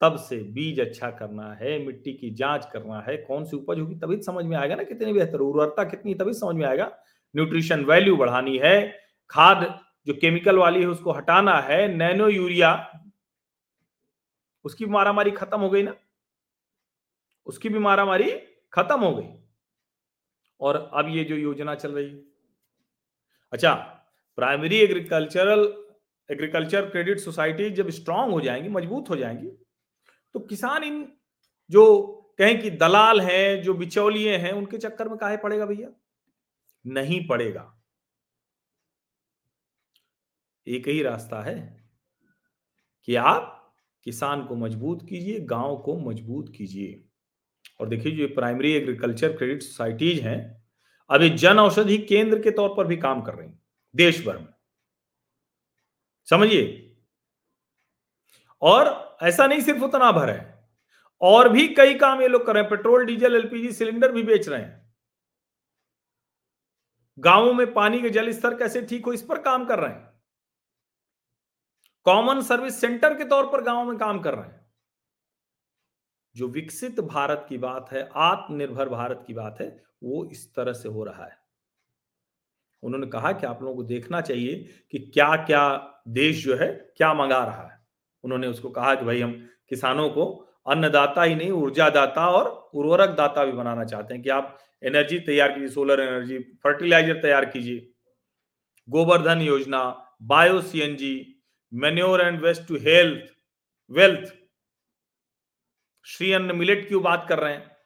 तब 0.00 0.16
से 0.16 0.36
बीज 0.36 0.80
अच्छा 0.80 1.10
करना 1.10 1.52
है, 1.52 1.86
मिट्टी 1.86 2.12
की 2.12 2.30
जाँच 2.30 2.68
करना 2.72 3.00
है, 3.00 3.16
कौन 3.16 3.44
सी 3.44 3.56
उपज 3.56 3.78
होगी, 3.78 3.94
तभी 3.94 4.22
समझ 4.22 4.44
में 4.44 4.56
आएगा 4.56 4.74
ना 4.74 4.82
कितनी 4.82 5.12
बेहतर 5.12 5.38
उर्वरता 5.38 5.84
कितनी, 5.84 6.14
तभी 6.14 6.34
समझ 6.34 6.56
में 6.56 6.66
आएगा। 6.66 6.98
न्यूट्रिशन 7.36 7.84
वैल्यू 7.84 8.16
बढ़ानी 8.16 8.58
है, 8.58 9.00
खाद 9.30 9.80
जो 10.06 10.14
केमिकल 10.14 10.58
वाली 10.58 10.80
है 10.80 10.86
उसको 10.86 11.12
हटाना 11.12 11.58
है, 11.60 11.96
नैनो 11.96 12.28
यूरिया, 12.28 13.00
उसकी 14.64 14.86
मारामारी 14.86 15.30
खत्म 15.30 15.60
हो 15.60 15.70
गई 15.70 15.82
ना। 15.82 15.94
उसकी 17.46 17.68
भी 17.68 17.78
मारामारी 17.78 18.30
खत्म 18.72 19.00
हो 19.00 19.14
गई। 19.14 19.28
और 20.60 20.76
अब 20.94 21.08
ये 21.08 21.24
जो 21.24 21.36
योजना 21.36 21.74
चल 21.74 21.92
रही 21.92 22.10
है। 22.10 22.22
अच्छा 23.52 23.72
primary 24.38 24.76
agricultural 24.76 25.60
agriculture 26.30 26.88
credit 26.90 27.18
society 27.18 27.70
जब 27.70 27.90
स्ट्रांग 27.90 28.32
हो 28.32 28.40
जाएँगी, 28.40 28.68
मज़बूत 28.68 29.10
हो 29.10 29.16
जाएँगी 29.16 29.48
तो 30.34 30.40
किसान 30.40 30.84
इन 30.84 31.06
जो 31.70 31.84
कहें 32.38 32.60
कि 32.62 32.70
दलाल 32.70 33.20
हैं, 33.20 33.62
जो 33.62 33.74
बिचौलिए 33.74 34.36
हैं, 34.36 34.52
उनके 34.52 34.78
चक्कर 34.78 35.08
में 35.08 35.18
काहे 35.18 35.36
पड़ेगा 35.36 35.66
भैया? 35.66 35.88
नहीं 36.84 37.26
पड़ेगा। 37.28 37.62
एक 40.66 40.88
ही 40.88 41.02
रास्ता 41.02 41.42
है 41.42 41.56
कि 43.08 43.14
आप 43.14 43.74
किसान 44.04 44.44
को 44.44 44.56
मज़बूत 44.56 45.02
कीजिए, 45.08 45.40
गाँव 45.40 45.76
को 45.76 45.96
मज़बूत 46.00 46.52
कीजिए। 46.56 47.11
और 47.80 47.88
देखिए 47.88 48.16
जो 48.16 48.26
प्राइमरी 48.34 48.72
एग्रीकल्चर 48.72 49.36
क्रेडिट 49.36 49.62
सोसाइटीज 49.62 50.20
हैं 50.20 50.40
अभी 51.10 51.30
जन 51.30 51.58
औषधि 51.58 51.98
केंद्र 51.98 52.38
के 52.42 52.50
तौर 52.50 52.74
पर 52.76 52.86
भी 52.86 52.96
काम 52.96 53.22
कर 53.22 53.34
रही 53.34 53.48
देश 53.94 54.24
भर 54.26 54.38
में। 54.38 54.48
समझिए? 56.28 56.96
और 58.62 59.18
ऐसा 59.22 59.46
नहीं 59.46 59.60
सिर्फ़ 59.60 59.82
उतना 59.82 60.10
भर 60.12 60.30
है, 60.30 60.68
और 61.20 61.48
भी 61.48 61.66
कई 61.68 61.94
काम 61.94 62.22
ये 62.22 62.28
लोग 62.28 62.46
कर 62.46 62.54
रहे 62.54 62.62
हैं, 62.62 62.70
पेट्रोल, 62.70 63.04
डीजल, 63.06 63.34
एलपीजी, 63.34 63.72
सिलेंडर 63.72 64.12
भी 64.12 64.22
बेच 64.22 64.48
रहे 64.48 64.60
हैं। 64.60 64.80
गाँवों 67.18 67.52
में 67.54 67.72
पानी 67.74 68.00
के 68.02 68.10
जल 68.10 68.30
स्तर 68.32 68.54
कैसे 68.54 68.82
ठीक 68.82 69.06
हो, 69.06 69.12
इस 69.12 69.22
पर 69.22 69.42
काम 69.42 69.64
कर 69.64 69.78
रहे 69.78 69.90
हैं। 69.90 70.10
कॉमन 72.06 72.40
सर्विस 72.42 72.80
सेंटर 72.80 73.18
के 73.18 73.24
तौर 73.24 73.46
पर 73.46 73.62
गाँवों 73.62 73.84
में 73.84 73.98
काम 73.98 74.20
कर 74.20 74.34
रहे 74.34 74.44
हैं। 74.44 74.61
जो 76.36 76.48
विकसित 76.48 77.00
भारत 77.00 77.46
की 77.48 77.58
बात 77.58 77.92
है, 77.92 78.08
आत्मनिर्भर 78.14 78.88
भारत 78.88 79.24
की 79.26 79.34
बात 79.34 79.56
है, 79.60 79.84
वो 80.02 80.24
इस 80.32 80.54
तरह 80.54 80.72
से 80.72 80.88
हो 80.88 81.04
रहा 81.04 81.24
है। 81.24 81.38
उन्होंने 82.82 83.06
कहा 83.06 83.32
कि 83.32 83.46
आप 83.46 83.62
लोगों 83.62 83.76
को 83.76 83.82
देखना 83.82 84.20
चाहिए 84.20 84.54
कि 84.90 84.98
क्या 84.98 85.36
क्या 85.36 85.88
देश 86.08 86.44
जो 86.44 86.56
है, 86.56 86.92
क्या 86.96 87.14
मंगा 87.14 87.44
रहा 87.44 87.72
है। 87.72 87.80
उन्होंने 88.24 88.46
उसको 88.46 88.70
कहा 88.70 88.94
कि 88.94 89.04
भाई 89.04 89.20
हम 89.20 89.48
किसानों 89.68 90.10
को 90.10 90.48
अन्नदाता 90.66 91.22
ही 91.22 91.34
नहीं 91.34 91.50
ऊर्जा 91.50 91.90
दाता 91.90 92.28
और 92.28 92.70
उर्वरक 92.74 93.10
दाता 93.10 93.44
भी 93.44 93.52
बनाना 93.52 93.84
चाहते 93.84 94.14
हैं 94.14 94.22
कि 94.22 94.30
आप 94.30 94.58
एनर्जी 94.82 95.18
तैयार 95.18 95.52
कीजिए, 95.52 95.68
सोलर 95.68 96.00
एनर्जी, 96.00 96.38
फर्टिलाइज़र 96.38 97.14
तैयार 97.14 97.44
कीजिए। 97.44 97.92
गोवर्धन 98.88 99.40
योजना, 99.40 100.14
bio 100.22 100.60
C 100.60 100.68
CNG, 100.68 101.42
manure 101.72 102.20
and 102.20 102.40
waste 102.40 102.68
to 102.68 102.76
health, 102.76 103.32
wealth 103.90 104.34
Shri 106.04 106.32
Anna 106.32 106.56
millet 106.56 106.88
की 106.88 106.96
बात 106.96 107.26
कर 107.28 107.38
रहे 107.38 107.52
हैं? 107.54 107.76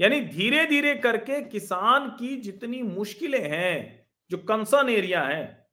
यानी 0.00 0.20
धीरे 0.20 0.66
धीरे 0.66 0.94
करके 0.94 1.40
किसान 1.42 2.08
की 2.10 2.36
जितनी 2.36 2.82
मुश्किलें 2.82 3.50
हैं, 3.50 4.06
जो 4.30 4.38
कंसर्न 4.38 4.88
एरिया 4.88 5.22
है 5.22 5.68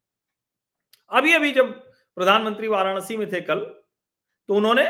अभी 1.11 1.33
अभी 1.33 1.51
जब 1.51 1.73
प्रधानमंत्री 2.15 2.67
वाराणसी 2.67 3.17
में 3.17 3.31
थे 3.31 3.41
कल 3.41 3.59
तो 4.49 4.55
उन्होंने 4.55 4.89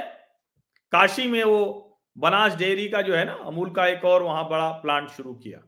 काशी 0.92 1.28
में 1.28 1.44
वो 1.44 1.90
बनास 2.18 2.56
डेयरी 2.56 2.90
का 2.90 3.02
जो 3.02 3.16
है 3.16 3.26
ना, 3.26 3.34
अमूल 3.34 3.74
का 3.74 3.88
एक 3.88 4.06
और 4.06 4.24
वहाँ 4.24 4.50
बड़ा 4.50 4.72
प्लांट 4.72 5.10
शुरू 5.10 5.34
किया। 5.34 5.64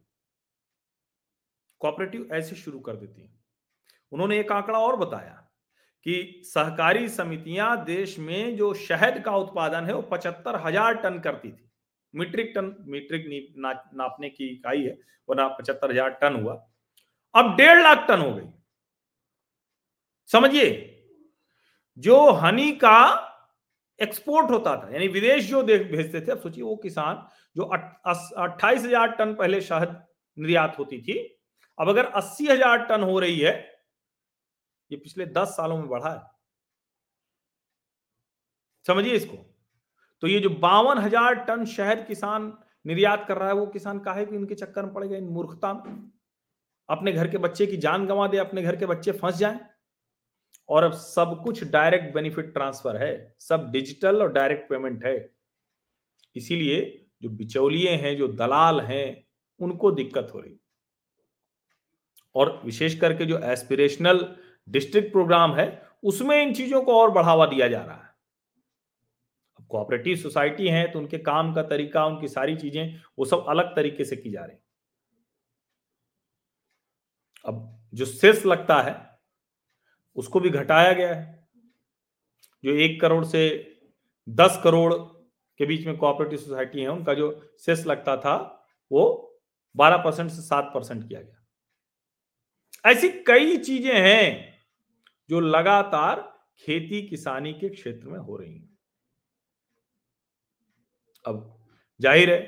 कोऑपरेटिव 1.79 2.29
ऐसे 2.33 2.55
शुरू 2.55 2.79
कर 2.79 2.95
देती 2.95 3.21
है। 3.21 3.33
उन्होंने 4.11 4.39
एक 4.39 4.51
आंकड़ा 4.51 4.79
और 4.79 4.95
बताया। 4.95 5.44
कि 6.05 6.41
सहकारी 6.45 7.07
समितियाँ 7.09 7.83
देश 7.85 8.17
में 8.19 8.55
जो 8.57 8.73
शहद 8.79 9.21
का 9.25 9.35
उत्पादन 9.37 9.85
है 9.85 9.93
वो 9.93 10.01
पचहत्तर 10.11 10.55
हज़ार 10.65 10.95
टन 10.97 11.19
करती 11.19 11.51
थी। 11.51 11.69
मीट्रिक 12.13 12.51
टन 12.55 12.75
मीट्रिक 12.87 13.25
ना, 13.57 13.71
नापने 13.93 14.29
की 14.29 14.47
इकाई 14.47 14.83
है 14.83 14.97
वो 15.29 15.35
ना 15.35 15.47
पचहत्तर 15.49 15.91
हज़ार 15.91 16.09
टन 16.21 16.41
हुआ। 16.41 16.53
अब 17.35 17.55
डेढ़ 17.57 17.81
लाख 17.83 18.05
टन 18.07 18.19
हो 18.19 18.33
गई। 18.33 18.47
समझिए 20.29 20.69
जो 21.97 22.31
हनी 22.33 22.71
का 22.77 22.97
एक्सपोर्ट 23.99 24.51
होता 24.51 24.75
था 24.77 24.89
यानी 24.93 25.07
विदेश 25.09 25.49
जो 25.49 25.63
भेजते 25.63 26.21
थे 26.21 26.31
अब 26.31 26.39
सोचिए 26.39 26.63
वो 26.63 26.75
किसान 26.77 27.27
जो 27.55 27.63
अट्ठाईस 27.63 28.83
हज़ार 28.83 29.11
टन 29.11 29.33
पहले 29.35 29.61
शहद 29.63 30.01
निर्यात 30.37 30.79
होती 30.79 31.01
थी 31.01 31.17
अब 31.77 31.89
अगर 31.89 32.05
अस्सी 32.15 32.47
हज़ार 32.47 32.85
टन 32.85 33.03
हो 33.03 33.19
रही 33.19 33.39
है 33.39 33.53
ये 34.91 34.97
पिछले 34.97 35.25
दस 35.25 35.47
सालों 35.47 35.77
में 35.77 35.87
बढ़ा 35.89 36.13
है। 36.13 36.21
समझिए 38.85 39.13
इसको। 39.13 39.37
तो 40.23 40.27
ये 40.27 40.39
जो 40.39 40.49
बावन 40.49 40.97
हज़ार 40.97 41.35
टन 41.35 41.65
शहद 41.65 42.05
किसान 42.07 42.57
निर्यात 42.85 43.25
कर 43.27 43.37
रहा 43.37 43.47
है, 43.47 43.53
वो 43.53 43.65
किसान 43.65 43.99
काहे 43.99 44.25
कि 44.25 44.35
इनके 44.35 44.55
चक्कर 44.55 44.85
में 44.85 44.93
पड़ेगा 44.93 45.17
इन 45.17 45.27
मूर्खता 45.27 45.73
में। 45.73 46.11
अपने 46.89 47.11
घर 47.11 47.27
के 47.27 47.37
बच्चे 47.37 47.65
की 47.65 47.77
जान 47.77 48.05
गंवा 48.05 48.27
दे, 48.27 48.37
अपने 48.37 48.61
घर 48.63 48.75
के 48.75 48.85
बच्चे 48.85 49.11
फंस 49.11 49.35
जाए। 49.35 49.59
और 50.69 50.83
अब 50.83 50.93
सब 50.93 51.41
कुछ 51.43 51.63
डायरेक्ट 51.63 52.13
बेनिफिट 52.13 52.53
ट्रांसफ़र 52.53 52.97
है। 52.97 53.35
सब 53.39 53.69
डिजिटल 53.71 54.21
और 54.21 54.31
डायरेक्ट 54.31 54.69
पेमेंट 54.69 55.03
है। 55.05 55.33
इसीलिए 56.35 57.07
जो 57.21 57.29
बिचौलिए 57.29 57.95
हैं, 57.95 58.15
जो 58.17 58.27
दलाल 58.27 58.81
हैं, 58.81 59.25
उनको 59.59 59.91
दिक्कत 59.91 60.31
हो 60.33 60.39
रही। 60.39 60.59
और 62.35 62.61
विशेष 62.65 62.99
करके 62.99 63.25
जो 63.25 63.39
एस्पिरेशनल 63.39 64.35
डिस्ट्रिक्ट 64.67 65.11
प्रोग्राम 65.11 65.55
है, 65.55 65.81
उसमें 66.03 66.41
इन 66.41 66.53
चीज़ों 66.53 66.81
को 66.81 66.99
और 67.01 67.11
बढ़ावा 67.11 67.45
दिया 67.45 67.67
जा 67.67 67.81
रहा 67.81 67.95
है। 67.95 68.13
अब 69.59 69.65
कोऑपरेटिव 69.69 70.17
सोसाइटी 70.17 70.67
है 70.67 70.87
तो 70.91 70.99
उनके 70.99 71.17
काम 71.19 71.53
का 71.53 71.63
तरीका, 71.63 72.05
उनकी 72.05 72.27
सारी 72.27 72.55
चीज़ें, 72.55 73.01
वो 73.19 73.25
सब 73.25 73.45
अलग 73.49 73.75
तरीके 73.75 74.05
से 74.05 74.15
की 74.15 74.31
जा 74.31 74.45
रही 74.45 74.57
अब 77.45 77.71
जो 77.93 78.05
सेस 78.05 78.45
लगता 78.45 78.81
है, 78.81 78.95
उसको 80.15 80.39
भी 80.39 80.49
घटाया 80.49 80.93
गया 80.93 81.13
है। 81.15 81.47
जो 82.63 82.71
एक 82.73 82.99
करोड़ 83.01 83.25
से 83.25 83.41
दस 84.27 84.59
करोड़ 84.63 84.93
के 84.93 85.65
बीच 85.65 85.85
में 85.87 85.97
कोऑपरेटिव 85.97 86.39
सोसाइटी 86.39 86.81
है, 86.81 86.87
उनका 86.87 87.13
जो 87.13 87.29
सेस 87.57 87.85
लगता 87.87 88.15
था, 88.17 88.35
वो 88.91 89.41
बारह 89.75 89.97
परसेंट 89.97 90.29
से 90.31 90.41
सात 90.41 90.71
परसेंट 90.73 91.07
किया 91.07 91.21
गया। 91.21 92.91
ऐसी 92.91 93.09
कई 93.23 93.57
चीज़ें 93.57 93.93
हैं 93.93 94.54
जो 95.29 95.39
लगातार 95.39 96.21
खेती 96.59 97.01
किसानी 97.07 97.53
के 97.53 97.69
क्षेत्र 97.69 98.07
में 98.07 98.19
हो 98.19 98.35
रही 98.37 98.53
हैं। 98.53 98.77
अब 101.25 101.51
ज़ाहिर 101.99 102.29
है, 102.29 102.39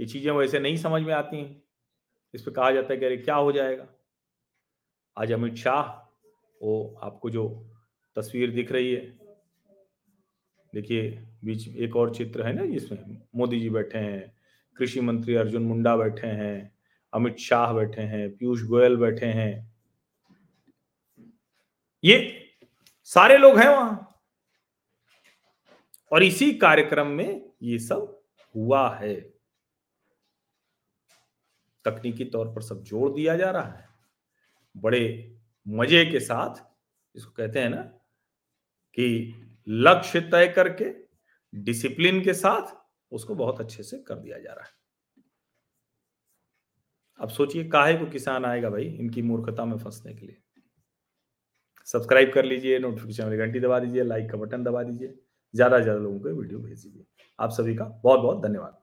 ये 0.00 0.06
चीज़ें 0.06 0.32
वैसे 0.32 0.58
नहीं 0.58 0.76
समझ 0.76 1.02
में 1.02 1.12
आती 1.14 1.36
हैं। 1.36 1.62
इस 2.34 2.42
पर 2.42 2.50
कहा 2.50 2.70
जाता 2.70 2.92
है 2.92 2.98
कि 2.98 3.06
अरे 3.06 3.16
क्या 3.16 3.34
हो 3.34 3.52
जाएगा? 3.52 3.86
आज 5.16 5.32
अमित 5.32 5.54
शाह, 5.54 5.82
वो 6.60 6.98
आपको 7.02 7.30
जो 7.30 7.48
तस्वीर 8.16 8.50
दिख 8.50 8.72
रही 8.72 8.92
है, 8.92 9.00
देखिए 10.72 11.10
बीच 11.44 11.66
एक 11.68 11.96
और 11.96 12.14
चित्र 12.14 12.46
है 12.46 12.52
ना 12.52 12.64
जिसमें 12.66 13.20
मोदी 13.36 13.60
जी 13.60 13.70
बैठे 13.70 13.98
हैं, 13.98 14.34
कृषि 14.76 15.00
मंत्री 15.00 15.34
अर्जुन 15.34 15.62
मुंडा 15.62 15.96
बैठे 15.96 16.26
हैं, 16.26 16.72
अमित 17.12 17.36
शाह 17.38 17.72
बैठे 17.72 18.02
हैं, 18.02 18.30
पीयूष 18.36 18.62
गोयल 18.62 18.96
बैठे 18.96 19.26
हैं 19.26 19.69
ये 22.04 22.46
सारे 23.04 23.36
लोग 23.36 23.58
हैं 23.58 23.68
वहाँ। 23.68 24.22
और 26.12 26.22
इसी 26.22 26.52
कार्यक्रम 26.52 27.06
में 27.06 27.50
ये 27.62 27.78
सब 27.78 28.22
हुआ 28.56 28.96
है। 28.96 29.20
तकनीकी 31.84 32.24
तौर 32.24 32.48
पर 32.48 32.62
सब 32.62 32.82
जोड़ 32.82 33.12
दिया 33.12 33.36
जा 33.36 33.50
रहा 33.50 33.72
है। 33.72 33.88
बड़े 34.76 35.36
मज़े 35.68 36.06
के 36.06 36.20
साथ 36.20 36.62
इसको 37.16 37.30
कहते 37.30 37.58
हैं 37.58 37.70
ना 37.70 37.82
कि 38.94 39.34
लक्ष्य 39.68 40.20
तय 40.20 40.48
करके, 40.48 40.84
डिसिप्लिन 41.54 42.24
के 42.24 42.34
साथ 42.34 42.76
उसको 43.12 43.34
बहुत 43.34 43.60
अच्छे 43.60 43.82
से 43.82 43.98
कर 43.98 44.14
दिया 44.14 44.38
जा 44.38 44.52
रहा 44.52 44.64
है। 44.64 44.70
अब 47.20 47.28
सोचिए, 47.28 47.68
काहे 47.68 47.94
को 47.94 48.06
किसान 48.06 48.44
आएगा 48.44 48.70
भाई 48.70 48.84
इनकी 48.84 49.22
मूर्खता 49.22 49.64
में 49.64 49.78
फंसने 49.78 50.14
के 50.14 50.26
लिए? 50.26 50.42
सब्सक्राइब 51.92 52.30
कर 52.34 52.44
लीजिए 52.44 52.78
नोटिफिकेशन 52.78 53.24
वाली 53.24 53.36
घंटी 53.38 53.60
दबा 53.60 53.78
दीजिए 53.78 54.02
लाइक 54.04 54.30
का 54.30 54.38
बटन 54.38 54.64
दबा 54.64 54.82
दीजिए, 54.82 55.14
ज़्यादा 55.54 55.78
से 55.78 55.82
ज़्यादा 55.82 56.00
लोगों 56.00 56.18
को 56.18 56.40
वीडियो 56.40 56.58
भेज 56.60 56.82
दीजिए। 56.82 57.04
आप 57.38 57.50
सभी 57.50 57.74
का 57.74 57.84
बहुत 58.04 58.20
बहुत 58.20 58.42
धन्यवाद। 58.42 58.78